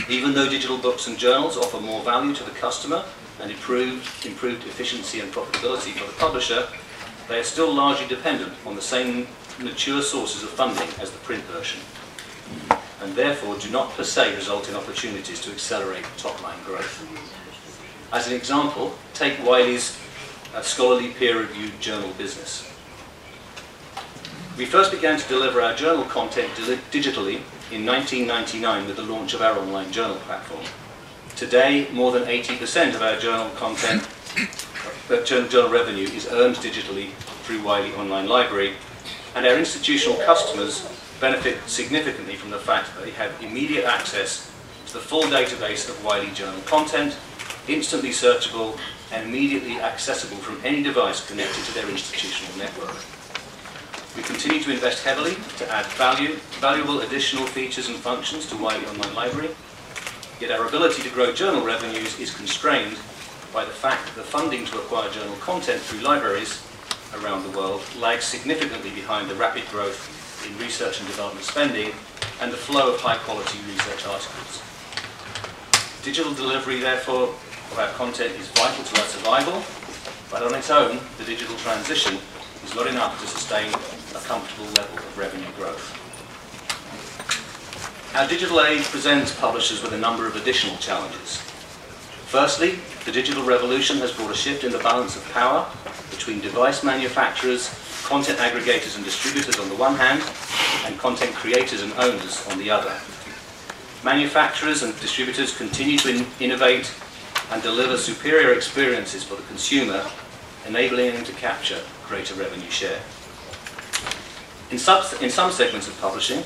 [0.09, 3.05] Even though digital books and journals offer more value to the customer
[3.41, 6.67] and improved, improved efficiency and profitability for the publisher,
[7.27, 9.27] they are still largely dependent on the same
[9.59, 11.79] mature sources of funding as the print version,
[13.01, 17.07] and therefore do not per se result in opportunities to accelerate top-line growth.
[18.11, 19.97] As an example, take Wiley's
[20.53, 22.67] uh, scholarly peer-reviewed journal business.
[24.57, 26.49] We first began to deliver our journal content
[26.91, 30.65] digitally in 1999 with the launch of our online journal platform.
[31.41, 34.07] Today, more than 80% of our journal content,
[35.09, 37.13] uh, journal revenue is earned digitally
[37.45, 38.73] through Wiley Online Library,
[39.33, 40.87] and our institutional customers
[41.19, 44.51] benefit significantly from the fact that they have immediate access
[44.85, 47.17] to the full database of Wiley journal content,
[47.67, 48.77] instantly searchable
[49.11, 52.95] and immediately accessible from any device connected to their institutional network.
[54.15, 58.85] We continue to invest heavily to add value, valuable additional features and functions to Wiley
[58.85, 59.49] Online Library,
[60.41, 62.97] Yet our ability to grow journal revenues is constrained
[63.53, 66.65] by the fact that the funding to acquire journal content through libraries
[67.13, 70.01] around the world lags significantly behind the rapid growth
[70.43, 71.93] in research and development spending
[72.41, 74.63] and the flow of high-quality research articles.
[76.01, 77.29] Digital delivery, therefore,
[77.69, 79.61] of our content is vital to our survival,
[80.31, 82.17] but on its own, the digital transition
[82.65, 86.00] is not enough to sustain a comfortable level of revenue growth.
[88.13, 91.37] Our digital age presents publishers with a number of additional challenges.
[92.27, 95.65] Firstly, the digital revolution has brought a shift in the balance of power
[96.09, 97.69] between device manufacturers,
[98.03, 100.21] content aggregators and distributors on the one hand,
[100.85, 102.99] and content creators and owners on the other.
[104.03, 106.93] Manufacturers and distributors continue to in innovate
[107.51, 110.05] and deliver superior experiences for the consumer,
[110.67, 112.99] enabling them to capture greater revenue share.
[114.69, 116.43] In, in some segments of publishing,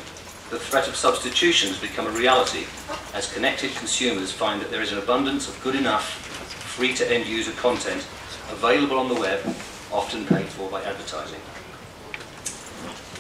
[0.50, 2.66] the threat of substitution has become a reality
[3.14, 6.08] as connected consumers find that there is an abundance of good enough,
[6.76, 8.06] free to end user content
[8.52, 9.40] available on the web,
[9.92, 11.40] often paid for by advertising.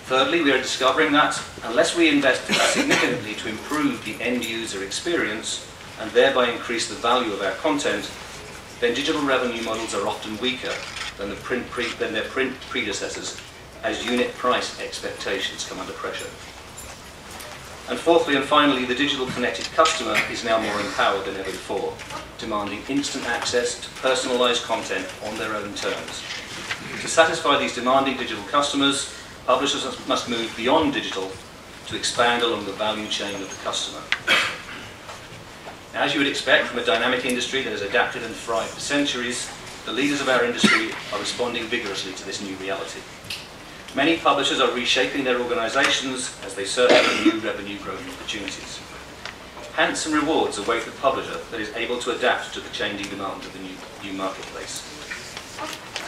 [0.05, 5.67] Thirdly, we are discovering that unless we invest significantly to improve the end user experience
[5.99, 8.11] and thereby increase the value of our content,
[8.79, 10.73] then digital revenue models are often weaker
[11.17, 11.65] than, the print
[11.97, 13.41] than their print predecessors
[13.81, 16.27] as unit price expectations come under pressure.
[17.89, 21.93] And fourthly and finally, the digital connected customer is now more empowered than ever before,
[22.39, 26.23] demanding instant access to personalized content on their own terms.
[27.01, 29.13] To satisfy these demanding digital customers,
[29.45, 31.31] Publishers must move beyond digital
[31.85, 34.01] to expand along the value chain of the customer.
[35.93, 39.47] As you would expect from a dynamic industry that has adapted and thrived for centuries,
[39.85, 43.01] the leaders of our industry are responding vigorously to this new reality.
[43.95, 48.81] Many publishers are reshaping their organisations as they search for new revenue growth opportunities.
[49.73, 53.53] Handsome rewards await the publisher that is able to adapt to the changing demands of
[53.53, 54.83] the new, new marketplace.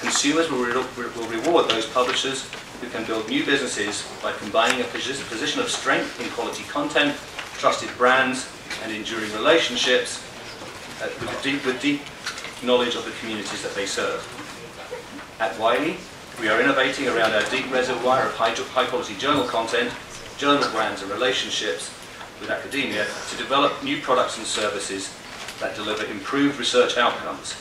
[0.01, 2.49] Consumers will, re will reward those publishers
[2.81, 7.15] who can build new businesses by combining a position of strength in quality content,
[7.53, 8.49] trusted brands,
[8.83, 10.21] and enduring relationships
[11.01, 12.01] uh, with, deep, with deep
[12.63, 14.21] knowledge of the communities that they serve.
[15.39, 15.95] At Wiley,
[16.39, 19.91] we are innovating around our deep reservoir of high, high quality journal content,
[20.37, 21.91] journal brands, and relationships
[22.39, 25.11] with academia to develop new products and services
[25.59, 27.55] that deliver improved research outcomes.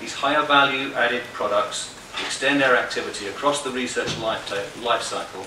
[0.00, 5.44] These higher value added products extend our activity across the research life cycle,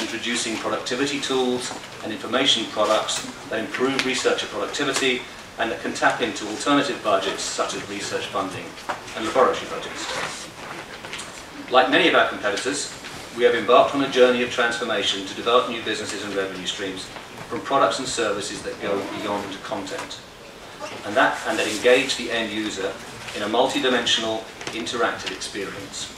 [0.00, 5.22] introducing productivity tools and information products that improve researcher productivity
[5.58, 8.64] and that can tap into alternative budgets such as research funding
[9.16, 10.51] and laboratory budgets.
[11.72, 12.92] Like many of our competitors,
[13.34, 17.06] we have embarked on a journey of transformation to develop new businesses and revenue streams
[17.48, 20.20] from products and services that go beyond content
[21.06, 22.92] and that, and that engage the end user
[23.36, 24.42] in a multidimensional
[24.74, 26.14] interactive experience.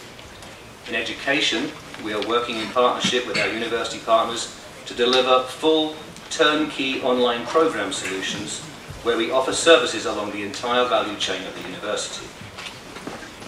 [0.88, 1.71] In education,
[2.05, 5.95] we are working in partnership with our university partners to deliver full
[6.31, 8.59] turnkey online program solutions
[9.05, 12.27] where we offer services along the entire value chain of the university.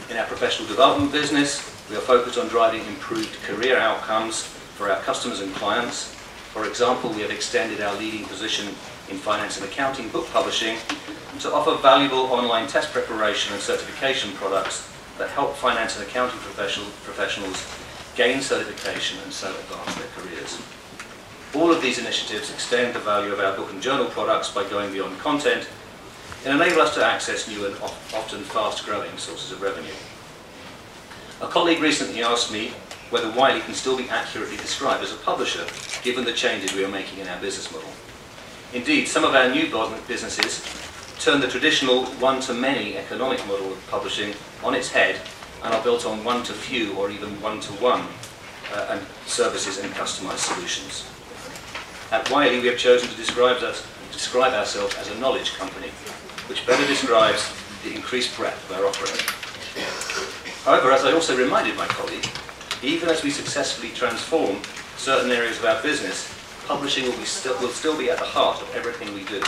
[0.08, 5.00] In our professional development business, we are focused on driving improved career outcomes for our
[5.02, 6.14] customers and clients.
[6.52, 8.66] For example, we have extended our leading position
[9.08, 10.78] in finance and accounting book publishing
[11.40, 16.86] to offer valuable online test preparation and certification products that help finance and accounting professional,
[17.04, 17.64] professionals
[18.16, 20.60] gain certification and so advance their careers.
[21.54, 24.92] All of these initiatives extend the value of our book and journal products by going
[24.92, 25.68] beyond content
[26.44, 29.94] and enable us to access new and often fast-growing sources of revenue.
[31.42, 32.72] A colleague recently asked me
[33.10, 35.66] whether Wiley can still be accurately described as a publisher
[36.02, 37.90] given the changes we are making in our business model.
[38.72, 39.66] Indeed, some of our new
[40.08, 40.64] businesses
[41.20, 45.20] turn the traditional one-to-many economic model of publishing on its head
[45.62, 48.06] and are built on one-to-few or even one-to-one
[48.72, 51.06] uh, and services and customized solutions.
[52.12, 55.88] At Wiley, we have chosen to describe, us, describe ourselves as a knowledge company,
[56.48, 57.52] which better describes
[57.84, 60.05] the increased breadth of our offering.
[60.66, 62.26] However, as I also reminded my colleague,
[62.82, 64.60] even as we successfully transform
[64.96, 66.28] certain areas of our business,
[66.66, 67.16] publishing will,
[67.60, 69.40] will still be at the heart of everything we do.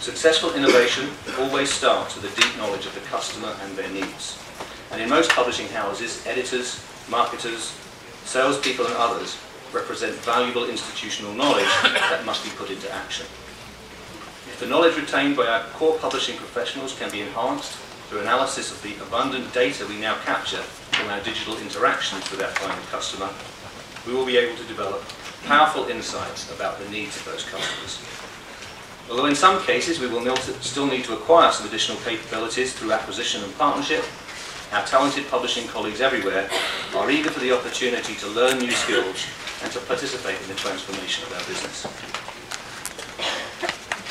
[0.00, 4.38] Successful innovation always starts with a deep knowledge of the customer and their needs.
[4.92, 7.76] And in most publishing houses, editors, marketers,
[8.24, 9.36] salespeople and others
[9.74, 13.26] represent valuable institutional knowledge that must be put into action.
[14.48, 17.76] If the knowledge retained by our core publishing professionals can be enhanced
[18.14, 20.62] through analysis of the abundant data we now capture
[20.94, 23.28] from our digital interactions with our final customer,
[24.06, 25.02] we will be able to develop
[25.46, 27.98] powerful insights about the needs of those customers.
[29.10, 33.42] Although in some cases we will still need to acquire some additional capabilities through acquisition
[33.42, 34.04] and partnership,
[34.70, 36.48] our talented publishing colleagues everywhere
[36.94, 39.26] are eager for the opportunity to learn new skills
[39.64, 42.33] and to participate in the transformation of our business.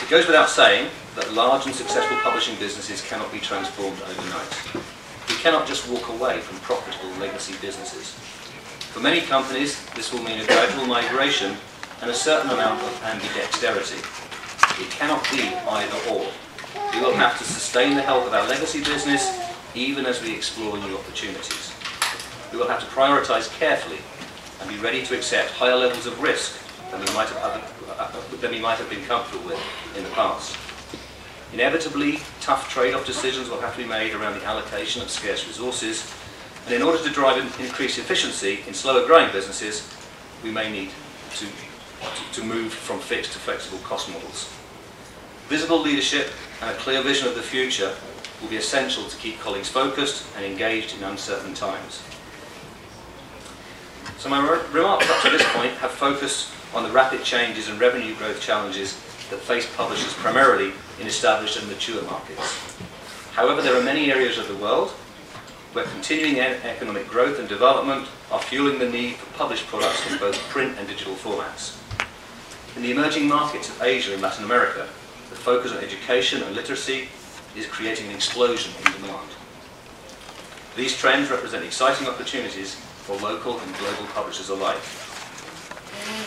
[0.04, 4.76] It goes without saying that large and successful publishing businesses cannot be transformed overnight.
[5.30, 8.12] We cannot just walk away from profitable legacy businesses.
[8.92, 11.56] For many companies, this will mean a gradual migration
[12.02, 14.04] and a certain amount of ambidexterity
[14.82, 16.28] it cannot be either or.
[16.94, 19.40] We will have to sustain the health of our legacy business
[19.74, 21.72] even as we explore new opportunities.
[22.52, 24.00] We will have to prioritise carefully
[24.60, 26.63] and be ready to accept higher levels of risk
[26.94, 27.40] than we might have,
[27.98, 29.60] uh, than might have been comfortable with
[29.98, 30.56] in the past.
[31.54, 36.12] Inevitably, tough trade-off decisions will have to be made around the allocation of scarce resources,
[36.66, 39.88] and in order to drive increased efficiency in slower growing businesses,
[40.44, 40.90] we may need
[41.36, 44.52] to, to, to move from fixed to flexible cost models.
[45.48, 46.32] Visible leadership
[46.62, 47.94] and a clear vision of the future
[48.42, 52.02] will be essential to keep colleagues focused and engaged in uncertain times.
[54.18, 54.40] So my
[54.72, 58.94] remarks up to this point have focused on the rapid changes and revenue growth challenges
[59.30, 62.78] that face publishers primarily in established and mature markets.
[63.34, 64.92] However, there are many areas of the world
[65.74, 70.38] where continuing economic growth and development are fueling the need for published products in both
[70.50, 71.80] print and digital formats.
[72.76, 74.88] In the emerging markets of Asia and Latin America,
[75.30, 77.08] the focus on education and literacy
[77.56, 79.30] is creating an explosion in demand.
[80.76, 84.82] These trends represent exciting opportunities for local and global publishers alike.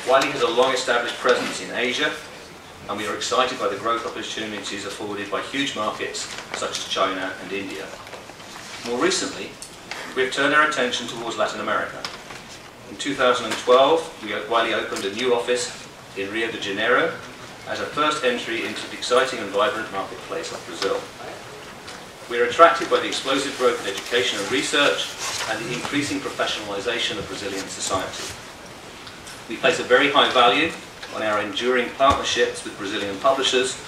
[0.09, 2.13] Wiley has a long established presence in Asia,
[2.89, 7.33] and we are excited by the growth opportunities afforded by huge markets such as China
[7.43, 7.85] and India.
[8.87, 9.51] More recently,
[10.15, 12.01] we have turned our attention towards Latin America.
[12.89, 15.75] In 2012, we, Wiley opened a new office
[16.17, 17.13] in Rio de Janeiro
[17.67, 21.01] as a first entry into the exciting and vibrant marketplace of Brazil.
[22.31, 25.11] We are attracted by the explosive growth in education and research
[25.51, 28.46] and the increasing professionalization of Brazilian society.
[29.49, 30.73] We place a very high value
[31.15, 33.81] on our enduring partnerships with Brazilian publishers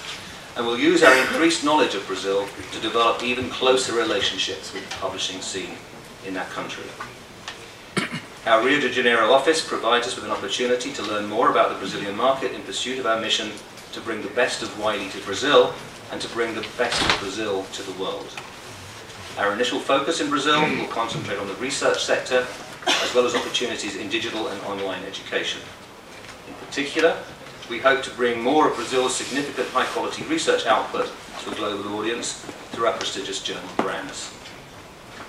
[0.55, 4.95] and will use our increased knowledge of Brazil to develop even closer relationships with the
[4.95, 5.75] publishing scene
[6.25, 6.85] in that country.
[8.45, 11.75] Our Rio de Janeiro office provides us with an opportunity to learn more about the
[11.77, 13.51] Brazilian market in pursuit of our mission
[13.91, 15.73] to bring the best of Wiley to Brazil
[16.11, 18.27] and to bring the best of Brazil to the world.
[19.37, 22.47] Our initial focus in Brazil will concentrate on the research sector
[23.03, 25.61] as well as opportunities in digital and online education.
[26.47, 27.17] In particular,
[27.69, 31.11] we hope to bring more of Brazil's significant high quality research output
[31.43, 34.33] to a global audience through our prestigious journal brands.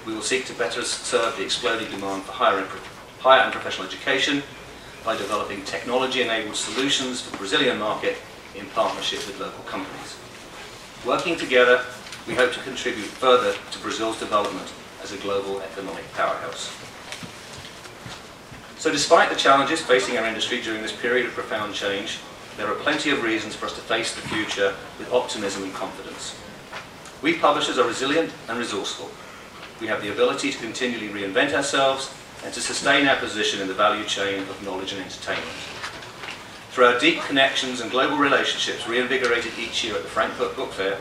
[0.07, 2.69] We will seek to better serve the exploding demand for higher and,
[3.19, 4.43] higher and professional education
[5.05, 8.17] by developing technology enabled solutions for the Brazilian market
[8.55, 10.17] in partnership with local companies.
[11.05, 11.85] Working together,
[12.27, 16.71] we hope to contribute further to Brazil's development as a global economic powerhouse.
[18.81, 22.19] So despite the challenges facing our industry during this period of profound change,
[22.57, 26.35] there are plenty of reasons for us to face the future with optimism and confidence.
[27.21, 29.11] We publishers are resilient and resourceful.
[29.83, 32.11] We have the ability to continually reinvent ourselves
[32.43, 35.59] and to sustain our position in the value chain of knowledge and entertainment.
[36.71, 40.97] Through our deep connections and global relationships reinvigorated each year at the Frankfurt Book Fair,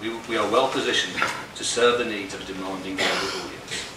[0.00, 1.14] we, we are well positioned
[1.54, 3.89] to serve the needs of a demanding global audience.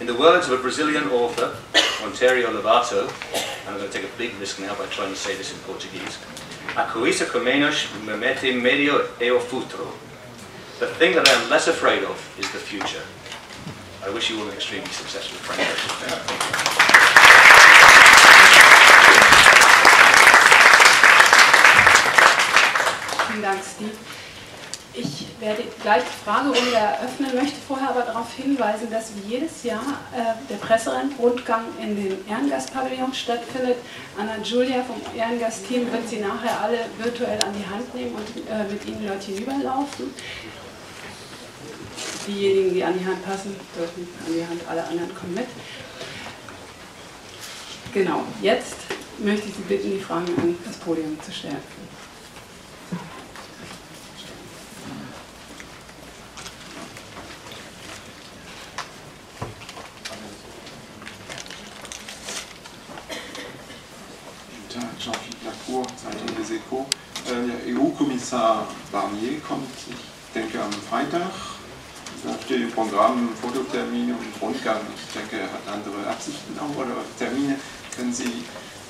[0.00, 1.56] In the words of a Brazilian author,
[2.02, 5.36] Monteiro Lobato, and I'm going to take a big risk now by trying to say
[5.36, 6.18] this in Portuguese,
[6.76, 9.92] A coisa que menos me mete medio é o futuro.
[10.80, 13.02] The thing that I am less afraid of is the future.
[14.04, 15.38] I wish you all an extremely successful.
[23.28, 24.23] Vielen Dank, Steve.
[24.96, 29.82] Ich werde gleich die Fragerunde eröffnen, möchte vorher aber darauf hinweisen, dass wie jedes Jahr
[30.14, 33.76] äh, der Presserundgang in den Ehrengastpavillon stattfindet.
[34.16, 38.72] Anna Julia vom Ehrengastteam wird Sie nachher alle virtuell an die Hand nehmen und äh,
[38.72, 40.14] mit Ihnen dort hinüberlaufen.
[42.28, 45.48] Diejenigen, die an die Hand passen, dürfen an die Hand, alle anderen kommen mit.
[47.92, 48.76] Genau, jetzt
[49.18, 51.56] möchte ich Sie bitten, die Fragen an das Podium zu stellen.
[64.68, 66.86] Guten Tag, Jean-Philippe Lacour, Zeitung des Eco.
[67.23, 67.23] Äh, Der
[67.66, 71.30] EU-Kommissar Barnier kommt, ich denke, am Freitag.
[72.24, 74.80] Da steht im Programm Fototermine und Rundgang.
[74.96, 77.56] Ich denke, er hat andere Absichten auch oder Termine.
[77.94, 78.44] Können Sie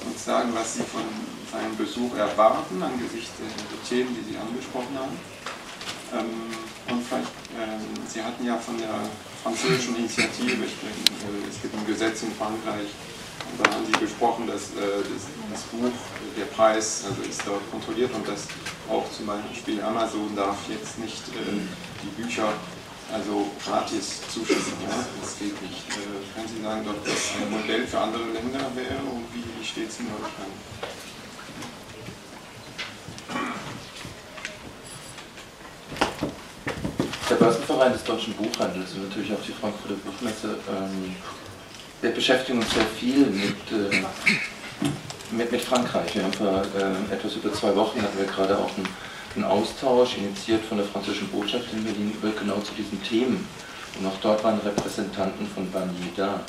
[0.06, 1.02] uns sagen, was Sie von
[1.50, 5.18] seinem Besuch erwarten angesichts der Themen, die Sie angesprochen haben?
[6.14, 6.54] Ähm,
[6.86, 8.92] Und vielleicht, ähm, Sie hatten ja von der
[9.42, 12.92] französischen Initiative, ich denke, es gibt ein Gesetz in Frankreich,
[13.62, 15.92] da haben Sie besprochen, dass äh, das, das Buch,
[16.36, 18.46] der Preis, also ist dort kontrolliert und dass
[18.88, 21.60] auch zum Beispiel Amazon darf jetzt nicht äh,
[22.02, 22.52] die Bücher
[23.12, 24.72] also gratis zuschicken.
[24.82, 25.04] Ja?
[25.20, 25.88] Das geht nicht.
[25.90, 29.88] Äh, können Sie sagen, ob das ein Modell für andere Länder wäre und wie steht
[29.88, 30.52] es in Deutschland?
[37.30, 41.16] Der Börsenverein des Deutschen Buchhandels und natürlich auch die Frankfurter Buchmesse, ähm,
[42.04, 44.04] wir beschäftigen uns sehr viel mit äh,
[45.30, 46.14] mit, mit Frankreich.
[46.14, 48.86] Wir haben vor äh, etwas über zwei Wochen hatten wir gerade auch einen,
[49.34, 53.48] einen, Austausch initiiert von der französischen Botschaft in Berlin über genau zu diesen Themen.
[53.98, 56.40] Und auch dort waren Repräsentanten von Barnier da.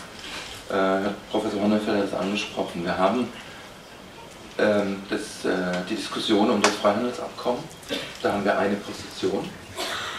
[0.69, 2.83] Äh, Herr Professor Honnefeller hat es angesprochen.
[2.83, 3.27] Wir haben
[4.59, 5.55] ähm, das, äh,
[5.89, 7.63] die Diskussion um das Freihandelsabkommen.
[8.21, 9.47] Da haben wir eine Position.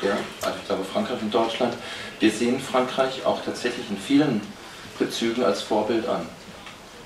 [0.01, 1.75] Ja, also ich glaube Frankreich und Deutschland.
[2.21, 4.41] Wir sehen Frankreich auch tatsächlich in vielen
[4.99, 6.27] Bezügen als Vorbild an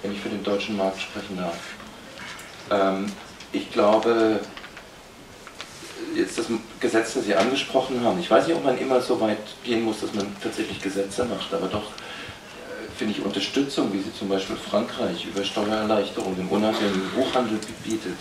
[0.03, 1.59] wenn ich für den deutschen Markt sprechen darf.
[2.71, 3.13] Ähm,
[3.53, 4.41] ich glaube,
[6.15, 6.47] jetzt das
[6.79, 10.01] Gesetz, das Sie angesprochen haben, ich weiß nicht, ob man immer so weit gehen muss,
[10.01, 14.57] dass man tatsächlich Gesetze macht, aber doch äh, finde ich Unterstützung, wie sie zum Beispiel
[14.57, 18.17] Frankreich über Steuererleichterungen im unabhängigen Buchhandel bietet,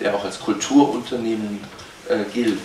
[0.00, 1.60] der auch als Kulturunternehmen
[2.08, 2.60] äh, gilt.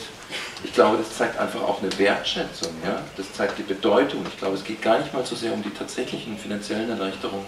[0.64, 3.01] Ich glaube, das zeigt einfach auch eine Wertschätzung, ja?
[3.18, 4.26] das zeigt die Bedeutung.
[4.28, 7.45] Ich glaube, es geht gar nicht mal so sehr um die tatsächlichen finanziellen Erleichterungen,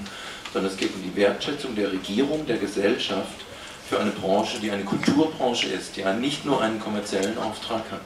[0.52, 3.46] sondern es geht um die Wertschätzung der Regierung, der Gesellschaft
[3.90, 8.02] für eine Branche, die eine Kulturbranche ist, die nicht nur einen kommerziellen Auftrag hat.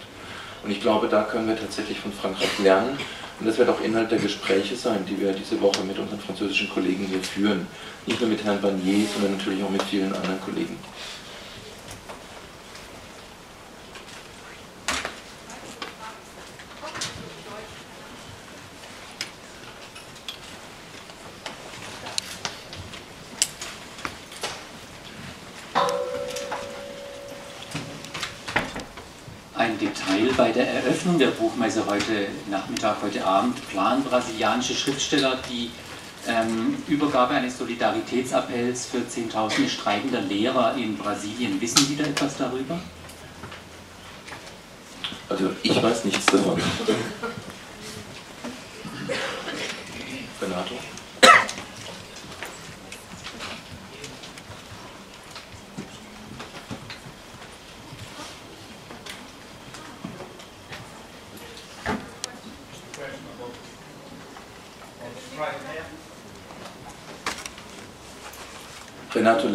[0.64, 2.97] Und ich glaube, da können wir tatsächlich von Frankreich lernen.
[3.39, 6.70] Und das wird auch Inhalt der Gespräche sein, die wir diese Woche mit unseren französischen
[6.70, 7.66] Kollegen hier führen.
[8.05, 10.78] Nicht nur mit Herrn Barnier, sondern natürlich auch mit vielen anderen Kollegen.
[30.39, 35.71] bei der Eröffnung der Buchmesse heute Nachmittag, heute Abend planen brasilianische Schriftsteller die
[36.27, 41.59] ähm, Übergabe eines Solidaritätsappells für Zehntausende streikender Lehrer in Brasilien.
[41.59, 42.79] Wissen Sie da etwas darüber?
[45.27, 46.61] Also ich weiß nichts davon.
[50.41, 50.75] Renato?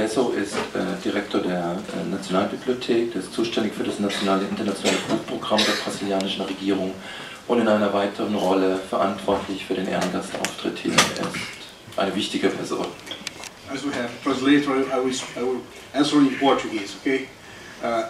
[0.04, 4.98] Renato Lesso ist äh, Direktor der äh, Nationalbibliothek, der ist zuständig für das nationale internationale
[5.08, 6.92] Buchprogramm der brasilianischen Regierung
[7.48, 10.92] und in einer weiteren Rolle verantwortlich für den Ehrengastauftritt hier.
[10.92, 12.86] Er ist eine wichtige Person.
[13.72, 15.60] As we have translator, I will, I will
[15.94, 17.26] answer in Portuguese, okay?
[17.82, 18.04] Uh,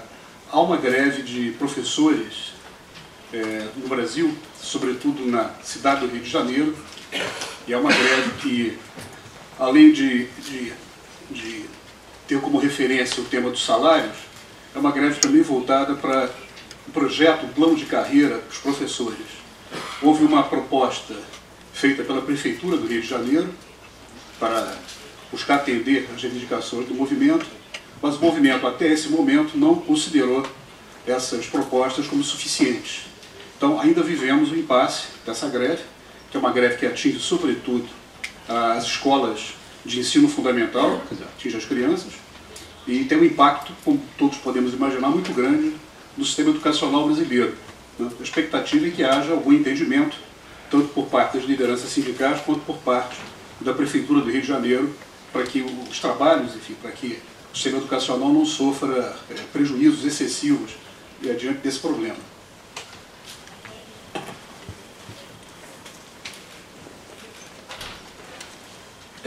[0.53, 2.55] há uma greve de professores
[3.33, 6.75] é, no Brasil, sobretudo na cidade do Rio de Janeiro,
[7.69, 8.79] e é uma greve que,
[9.59, 10.73] além de, de
[11.31, 11.65] de
[12.27, 14.17] ter como referência o tema dos salários,
[14.75, 16.31] é uma greve também voltada para
[16.89, 19.27] o projeto, o plano de carreira dos professores.
[20.03, 21.15] Houve uma proposta
[21.73, 23.53] feita pela Prefeitura do Rio de Janeiro
[24.39, 24.77] para
[25.31, 27.47] buscar atender as reivindicações do movimento,
[28.01, 30.47] mas o movimento até esse momento não considerou
[31.07, 33.07] essas propostas como suficientes.
[33.57, 35.83] Então ainda vivemos o impasse dessa greve,
[36.31, 37.87] que é uma greve que atinge sobretudo
[38.49, 39.55] as escolas
[39.85, 41.01] de ensino fundamental,
[41.37, 42.13] atinge as crianças,
[42.87, 45.75] e tem um impacto, como todos podemos imaginar, muito grande
[46.17, 47.55] no sistema educacional brasileiro.
[47.99, 48.11] Né?
[48.19, 50.17] A expectativa é que haja algum entendimento,
[50.71, 53.17] tanto por parte das lideranças sindicais, quanto por parte
[53.61, 54.95] da Prefeitura do Rio de Janeiro,
[55.33, 57.19] para que os trabalhos, enfim, para que
[57.53, 60.73] o sistema educacional não sofra é, prejuízos excessivos
[61.21, 62.17] diante desse problema.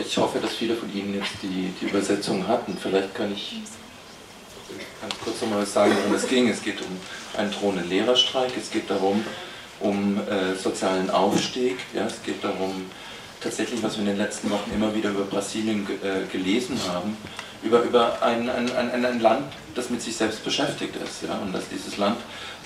[0.10, 2.78] Ich hoffe, dass viele von Ihnen jetzt die, die Übersetzung hatten.
[2.82, 3.56] Vielleicht kann ich
[5.02, 6.48] ganz kurz nochmal was sagen, worum es ging.
[6.48, 6.98] Es geht um
[7.38, 9.26] einen drohenden Lehrerstreik, es geht darum,
[9.82, 12.90] um äh, sozialen Aufstieg, ja, es geht darum,
[13.42, 17.18] tatsächlich, was wir in den letzten Wochen immer wieder über Brasilien äh, gelesen haben,
[17.62, 21.54] über, über ein, ein, ein, ein Land, das mit sich selbst beschäftigt ist ja, und
[21.54, 22.18] dass dieses Land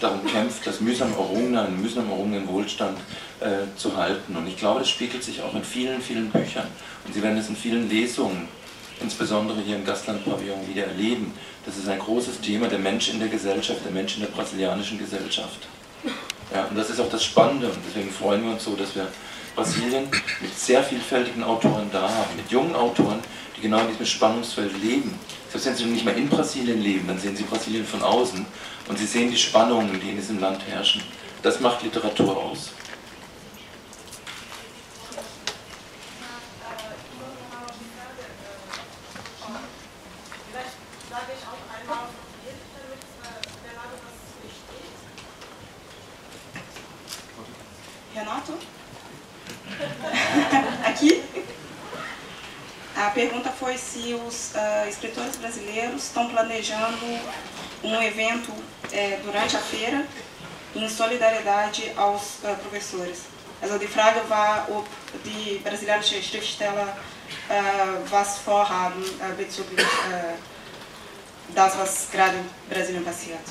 [0.02, 2.98] darum kämpft, das mühsam errungenen, mühsam errungenen Wohlstand
[3.40, 4.36] äh, zu halten.
[4.36, 6.68] Und ich glaube, das spiegelt sich auch in vielen, vielen Büchern.
[7.06, 8.48] Und Sie werden es in vielen Lesungen,
[9.02, 11.34] insbesondere hier im Gastlandpavillon, wieder erleben.
[11.66, 14.98] Das ist ein großes Thema, der Mensch in der Gesellschaft, der Mensch in der brasilianischen
[14.98, 15.68] Gesellschaft.
[16.54, 19.08] Ja, und das ist auch das Spannende und deswegen freuen wir uns so, dass wir
[19.56, 20.08] Brasilien
[20.42, 23.20] mit sehr vielfältigen Autoren da haben, mit jungen Autoren,
[23.56, 25.18] die genau in diesem Spannungsfeld leben.
[25.52, 28.46] Selbst wenn sie nicht mehr in Brasilien leben, dann sehen sie Brasilien von außen
[28.88, 31.02] und sie sehen die Spannungen, die in diesem Land herrschen.
[31.44, 32.72] Das macht Literatur aus.
[57.84, 60.06] Um evento uh, durante a feira
[60.76, 63.20] em solidariedade aos uh, professores.
[63.62, 64.88] Also die Frage war, ob
[65.24, 66.98] die brasilianische Schriftsteller
[68.10, 69.04] was vorhaben
[69.38, 69.86] bezüglich
[71.54, 73.42] das, was gerade in Brasilien passiert.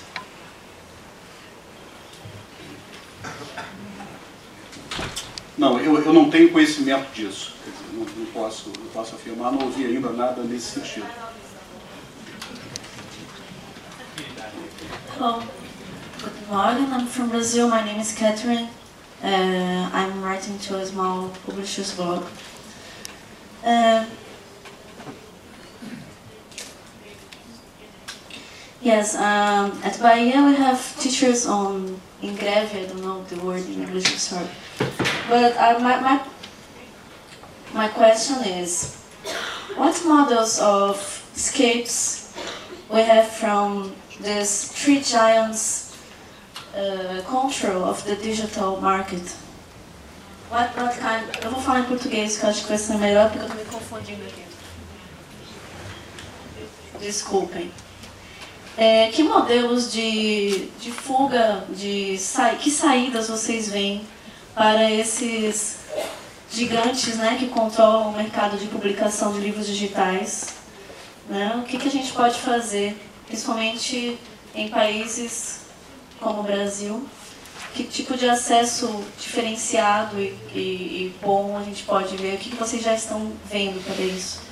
[5.58, 7.54] Não, eu, eu não tenho conhecimento disso.
[7.92, 11.06] Não, não, posso, não posso afirmar, não ouvi ainda nada nesse sentido.
[15.20, 15.42] Hello,
[16.22, 16.90] good morning.
[16.94, 17.68] I'm from Brazil.
[17.68, 18.68] My name is Catherine.
[19.22, 22.24] Uh, I'm writing to a small publisher's blog.
[23.62, 24.06] Uh,
[28.80, 32.72] yes, um, at Bahia we have teachers on in greve.
[32.74, 34.48] I don't know the word in English, sorry.
[35.28, 36.26] But uh, my, my,
[37.74, 38.96] my question is,
[39.76, 40.96] what models of
[41.36, 42.32] escapes
[42.88, 45.96] we have from this three giants
[46.74, 49.36] uh, control of the digital market?
[50.50, 53.30] What, what kind, eu vou falar em português que eu acho que vai ser melhor
[53.30, 54.42] porque eu estou me confundindo aqui.
[57.00, 57.70] Desculpem.
[58.76, 64.06] É, que modelos de, de fuga, de sa que saídas vocês veem
[64.54, 65.78] para esses
[66.50, 70.48] gigantes né, que controlam o mercado de publicação de livros digitais.
[71.28, 71.60] Né?
[71.62, 73.00] O que, que a gente pode fazer,
[73.30, 74.18] principalmente
[74.54, 75.60] em países
[76.18, 77.08] como o Brasil?
[77.74, 82.34] Que tipo de acesso diferenciado e, e, e bom a gente pode ver?
[82.34, 84.49] O que, que vocês já estão vendo para isso?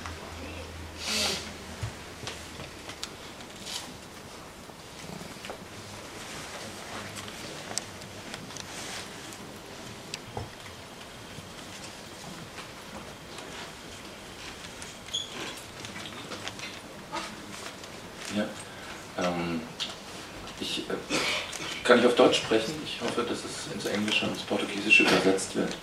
[22.19, 22.75] Deutsch sprechen?
[22.85, 25.77] Ich hoffe, dass es ins Englische und ins Portugiesische übersetzt wird.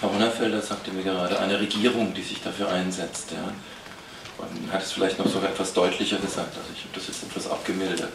[0.00, 3.32] Herr Honnerfelder sagte mir gerade, eine Regierung, die sich dafür einsetzt.
[3.32, 3.52] Ja.
[4.38, 7.50] Und hat es vielleicht noch sogar etwas deutlicher gesagt, also ich habe das jetzt etwas
[7.50, 8.14] abgemildert.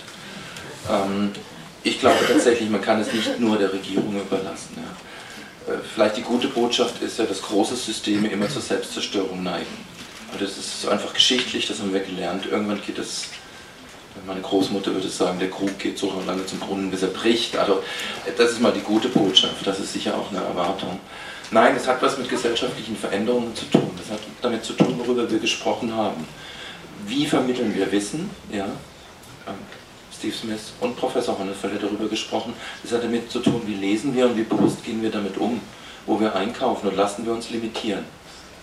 [0.89, 1.31] Ähm,
[1.83, 4.75] ich glaube tatsächlich, man kann es nicht nur der Regierung überlassen.
[4.75, 5.73] Ja.
[5.73, 9.85] Äh, vielleicht die gute Botschaft ist ja, dass große Systeme immer zur Selbstzerstörung neigen.
[10.33, 12.47] Und das ist einfach geschichtlich, das haben wir gelernt.
[12.47, 13.27] Irgendwann geht es
[14.25, 17.57] meine Großmutter würde sagen, der Krug geht so lange zum Brunnen, bis er bricht.
[17.57, 17.83] Also
[18.37, 20.99] das ist mal die gute Botschaft, das ist sicher auch eine Erwartung.
[21.51, 23.89] Nein, es hat was mit gesellschaftlichen Veränderungen zu tun.
[23.97, 26.27] Das hat damit zu tun, worüber wir gesprochen haben.
[27.07, 28.29] Wie vermitteln wir Wissen?
[28.51, 28.65] Ja,
[29.47, 29.55] ähm,
[30.15, 32.53] Steve Smith und Professor Honnefeld hat darüber gesprochen.
[32.83, 35.59] Das hat damit zu tun, wie lesen wir und wie bewusst gehen wir damit um,
[36.05, 38.03] wo wir einkaufen und lassen wir uns limitieren.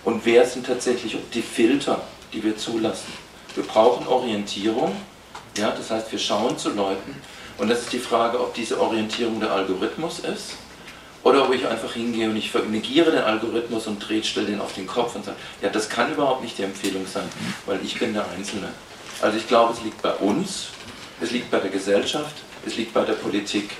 [0.04, 3.12] Und wer sind tatsächlich die Filter, die wir zulassen?
[3.54, 4.94] Wir brauchen Orientierung,
[5.56, 7.14] ja, das heißt, wir schauen zu Leuten
[7.58, 10.54] und das ist die Frage, ob diese Orientierung der Algorithmus ist
[11.22, 14.74] oder ob ich einfach hingehe und ich negiere den Algorithmus und drehe, stelle den auf
[14.74, 17.28] den Kopf und sage, ja, das kann überhaupt nicht die Empfehlung sein,
[17.64, 18.68] weil ich bin der Einzelne.
[19.20, 20.68] Also ich glaube, es liegt bei uns,
[21.20, 22.36] es liegt bei der Gesellschaft,
[22.66, 23.70] es liegt bei der Politik.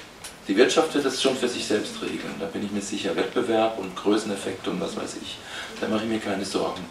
[0.49, 3.15] Die Wirtschaft wird das schon für sich selbst regeln, da bin ich mir sicher.
[3.15, 5.37] Wettbewerb und Größeneffekte und was weiß ich,
[5.81, 6.85] da mache ich mir keine Sorgen.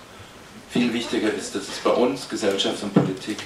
[0.70, 3.38] Viel wichtiger ist, dass es bei uns, Gesellschaft und Politik,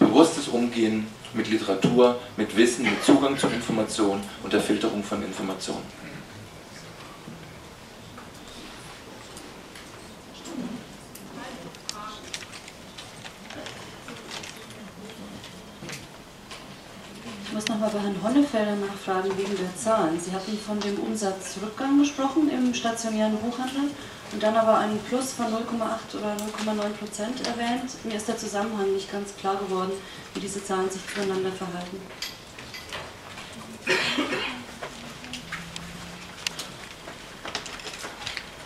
[0.00, 5.84] bewusstes Umgehen mit Literatur, mit Wissen, mit Zugang zu Informationen und der Filterung von Informationen.
[17.44, 20.18] Ich muss nochmal bei Herrn Honnefelder nachfragen wegen der Zahlen.
[20.18, 23.90] Sie hatten von dem Umsatzrückgang gesprochen im stationären Buchhandel
[24.32, 28.04] und dann aber einen Plus von 0,8 oder 0,9 Prozent erwähnt.
[28.04, 29.92] Mir ist der Zusammenhang nicht ganz klar geworden,
[30.34, 32.00] wie diese Zahlen sich zueinander verhalten.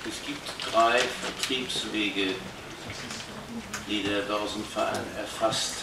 [0.06, 2.34] Es gibt drei Vertriebswege,
[3.88, 5.74] die der Börsenverein erfasst.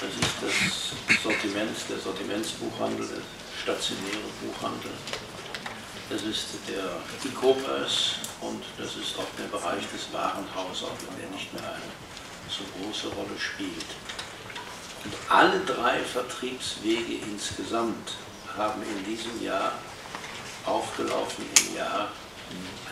[0.00, 3.22] Das ist das Sortiment, der Sortimentsbuchhandel, der
[3.62, 4.92] stationäre Buchhandel
[6.08, 10.88] das ist der E-Commerce und das ist auch der Bereich des Warenhauses,
[11.20, 13.86] der nicht mehr eine so große Rolle spielt.
[15.04, 18.14] Und alle drei Vertriebswege insgesamt
[18.56, 19.72] haben in diesem Jahr
[20.64, 22.08] aufgelaufen im Jahr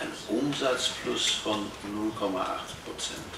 [0.00, 2.44] ein Umsatzplus von 0,8
[2.84, 3.34] Prozent.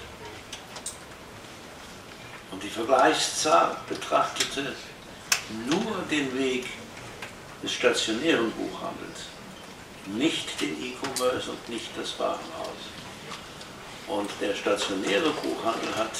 [2.50, 4.74] Und die Vergleichszahl betrachtete
[5.68, 6.66] nur den Weg
[7.62, 9.35] des stationären Buchhandels
[10.06, 12.90] nicht den E-Commerce und nicht das Warenhaus.
[14.08, 16.12] Und der stationäre Buchhandel hat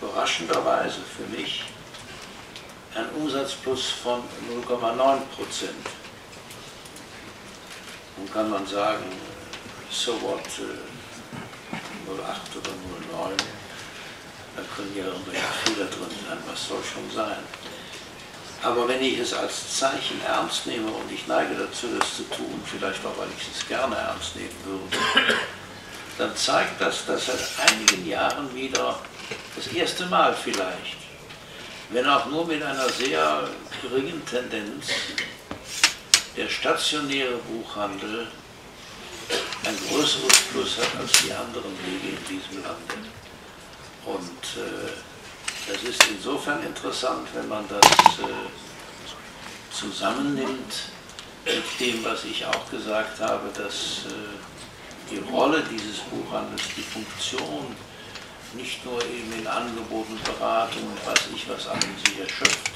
[0.00, 1.64] überraschenderweise für mich
[2.94, 5.86] einen Umsatzplus von 0,9 Prozent.
[8.16, 9.04] Nun kann man sagen,
[9.90, 10.48] so what, 08
[12.56, 12.70] oder
[13.12, 13.36] 09,
[14.56, 17.44] da können ja irgendwelche Fehler drin sein, was soll schon sein.
[18.62, 22.60] Aber wenn ich es als Zeichen ernst nehme, und ich neige dazu, das zu tun,
[22.64, 24.96] vielleicht auch, weil ich es gerne ernst nehmen würde,
[26.18, 28.98] dann zeigt das, dass seit einigen Jahren wieder,
[29.54, 30.96] das erste Mal vielleicht,
[31.90, 33.48] wenn auch nur mit einer sehr
[33.82, 34.86] geringen Tendenz,
[36.36, 38.28] der stationäre Buchhandel
[39.64, 43.08] ein größeres Plus hat als die anderen Wege in diesem Lande.
[44.04, 45.07] Und äh,
[45.68, 47.84] das ist insofern interessant, wenn man das
[48.18, 48.48] äh,
[49.70, 50.72] zusammennimmt
[51.44, 57.76] mit dem, was ich auch gesagt habe, dass äh, die Rolle dieses Buchhandels, die Funktion,
[58.54, 62.70] nicht nur eben in Angeboten, Beratung und weiß ich was an sich erschöpft,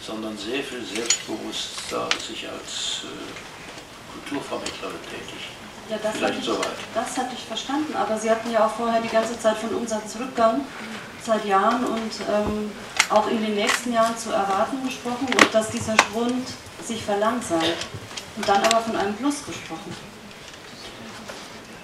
[0.00, 5.48] sondern sehr viel selbstbewusster sich als äh, Kulturvermittler betätigt.
[5.88, 6.76] Ja, das Vielleicht soweit.
[6.94, 10.60] Das hatte ich verstanden, aber Sie hatten ja auch vorher die ganze Zeit von Umsatzrückgang
[11.24, 12.72] seit Jahren und ähm,
[13.08, 16.48] auch in den nächsten Jahren zu erwarten gesprochen und dass dieser Schwund
[16.84, 17.76] sich verlangsamt.
[18.36, 19.94] Und dann aber von einem Plus gesprochen.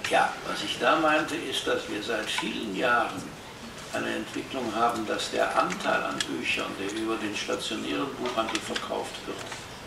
[0.09, 3.21] Ja, was ich da meinte, ist, dass wir seit vielen Jahren
[3.93, 9.37] eine Entwicklung haben, dass der Anteil an Büchern, der über den stationären Buchhandel verkauft wird,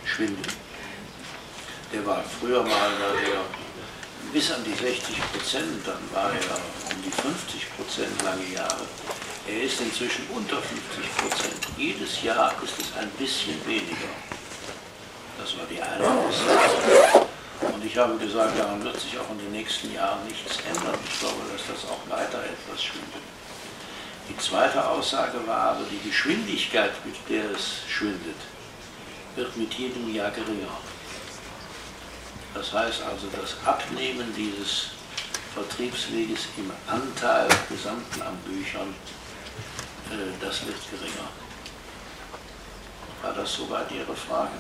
[0.05, 0.53] schwindet.
[1.93, 3.43] Der war früher mal, war der
[4.33, 8.87] bis an die 60 Prozent, dann war er um die 50 Prozent lange Jahre.
[9.49, 11.67] Er ist inzwischen unter 50 Prozent.
[11.77, 14.13] Jedes Jahr ist es ein bisschen weniger.
[15.39, 17.27] Das war die eine Aussage.
[17.75, 20.99] Und ich habe gesagt, daran wird sich auch in den nächsten Jahren nichts ändern.
[21.05, 23.23] Ich glaube, dass das auch weiter etwas schwindet.
[24.29, 28.37] Die zweite Aussage war aber, die Geschwindigkeit, mit der es schwindet,
[29.35, 30.79] wird mit jedem Jahr geringer.
[32.55, 34.91] Das heißt also, das Abnehmen dieses
[35.55, 38.95] Vertriebsweges im Anteil gesamten an Büchern,
[40.41, 41.29] das wird geringer.
[43.23, 44.51] War das soweit Ihre Frage?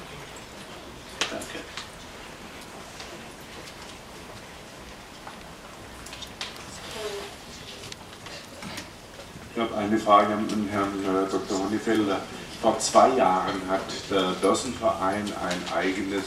[1.30, 1.58] Danke.
[9.54, 11.58] Ich habe eine Frage an Herrn äh, Dr.
[11.58, 12.20] Honefelder.
[12.62, 16.24] Vor zwei Jahren hat der Dossenverein ein eigenes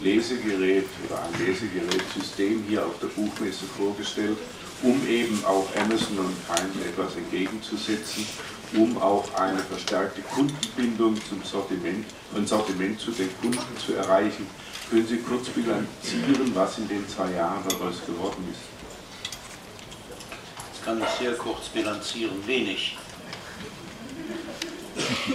[0.00, 4.36] Lesegerät oder ein Lesegerätsystem hier auf der Buchmesse vorgestellt,
[4.82, 8.26] um eben auch Amazon und Kindle etwas entgegenzusetzen,
[8.76, 14.46] um auch eine verstärkte Kundenbindung zum Sortiment, ein Sortiment zu den Kunden zu erreichen.
[14.90, 18.60] Können Sie kurz bilanzieren, was in den zwei Jahren daraus geworden ist?
[20.72, 22.46] Das kann ich sehr kurz bilanzieren.
[22.46, 22.96] Wenig.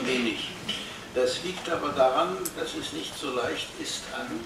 [0.06, 0.50] Wenig.
[1.14, 4.40] Das liegt aber daran, dass es nicht so leicht ist, einem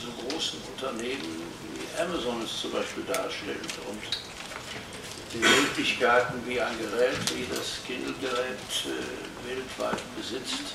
[0.00, 1.42] so großen Unternehmen
[1.74, 3.58] wie Amazon es zum Beispiel darstellt
[3.88, 4.02] und
[5.32, 10.72] die Möglichkeiten, wie ein Gerät wie das Kindle-Gerät äh, weltweit besitzt,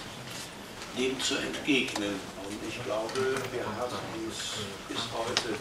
[0.98, 2.20] dem zu entgegnen.
[2.46, 4.36] Und ich glaube, wir haben uns
[4.88, 5.58] bis heute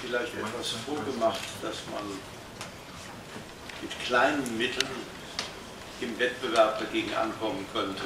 [0.00, 2.04] vielleicht etwas vorgemacht, dass man
[3.82, 4.88] mit kleinen Mitteln
[6.00, 8.04] im Wettbewerb dagegen ankommen könnte.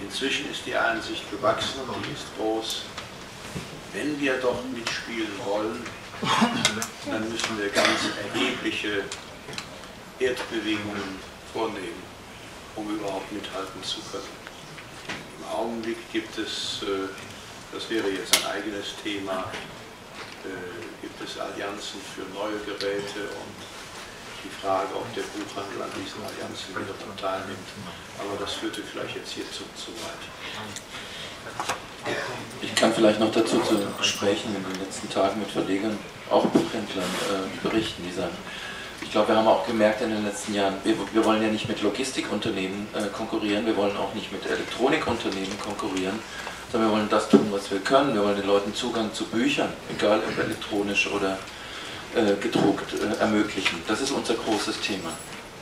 [0.00, 2.82] Inzwischen ist die Einsicht gewachsen und die ist groß.
[3.92, 5.82] Wenn wir doch mitspielen wollen,
[7.06, 9.04] dann müssen wir ganz erhebliche
[10.18, 11.18] Erdbewegungen
[11.52, 12.02] vornehmen,
[12.76, 14.24] um überhaupt mithalten zu können.
[15.38, 17.08] Im Augenblick gibt es, äh,
[17.72, 19.50] das wäre jetzt ein eigenes Thema,
[20.44, 23.58] äh, gibt es Allianzen für neue Geräte und
[24.44, 27.68] die Frage, ob der Buchhandel an diesen Allianzen wieder teilnimmt.
[28.18, 30.22] Aber das führte vielleicht jetzt hierzu zu weit.
[32.62, 35.98] Ich kann vielleicht noch dazu zu Gesprächen in den letzten Tagen mit Verlegern,
[36.30, 38.36] auch Buchhändlern äh, berichten, die sagen,
[39.00, 41.68] ich glaube, wir haben auch gemerkt in den letzten Jahren, wir, wir wollen ja nicht
[41.68, 46.18] mit Logistikunternehmen äh, konkurrieren, wir wollen auch nicht mit Elektronikunternehmen konkurrieren,
[46.70, 48.14] sondern wir wollen das tun, was wir können.
[48.14, 51.38] Wir wollen den Leuten Zugang zu Büchern, egal ob elektronisch oder
[52.14, 53.82] äh, gedruckt, äh, ermöglichen.
[53.86, 55.10] Das ist unser großes Thema.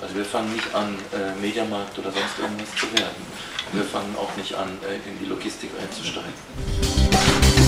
[0.03, 3.23] Also wir fangen nicht an, äh, Mediamarkt oder sonst irgendwas zu werden.
[3.73, 7.66] Wir fangen auch nicht an, äh, in die Logistik einzusteigen.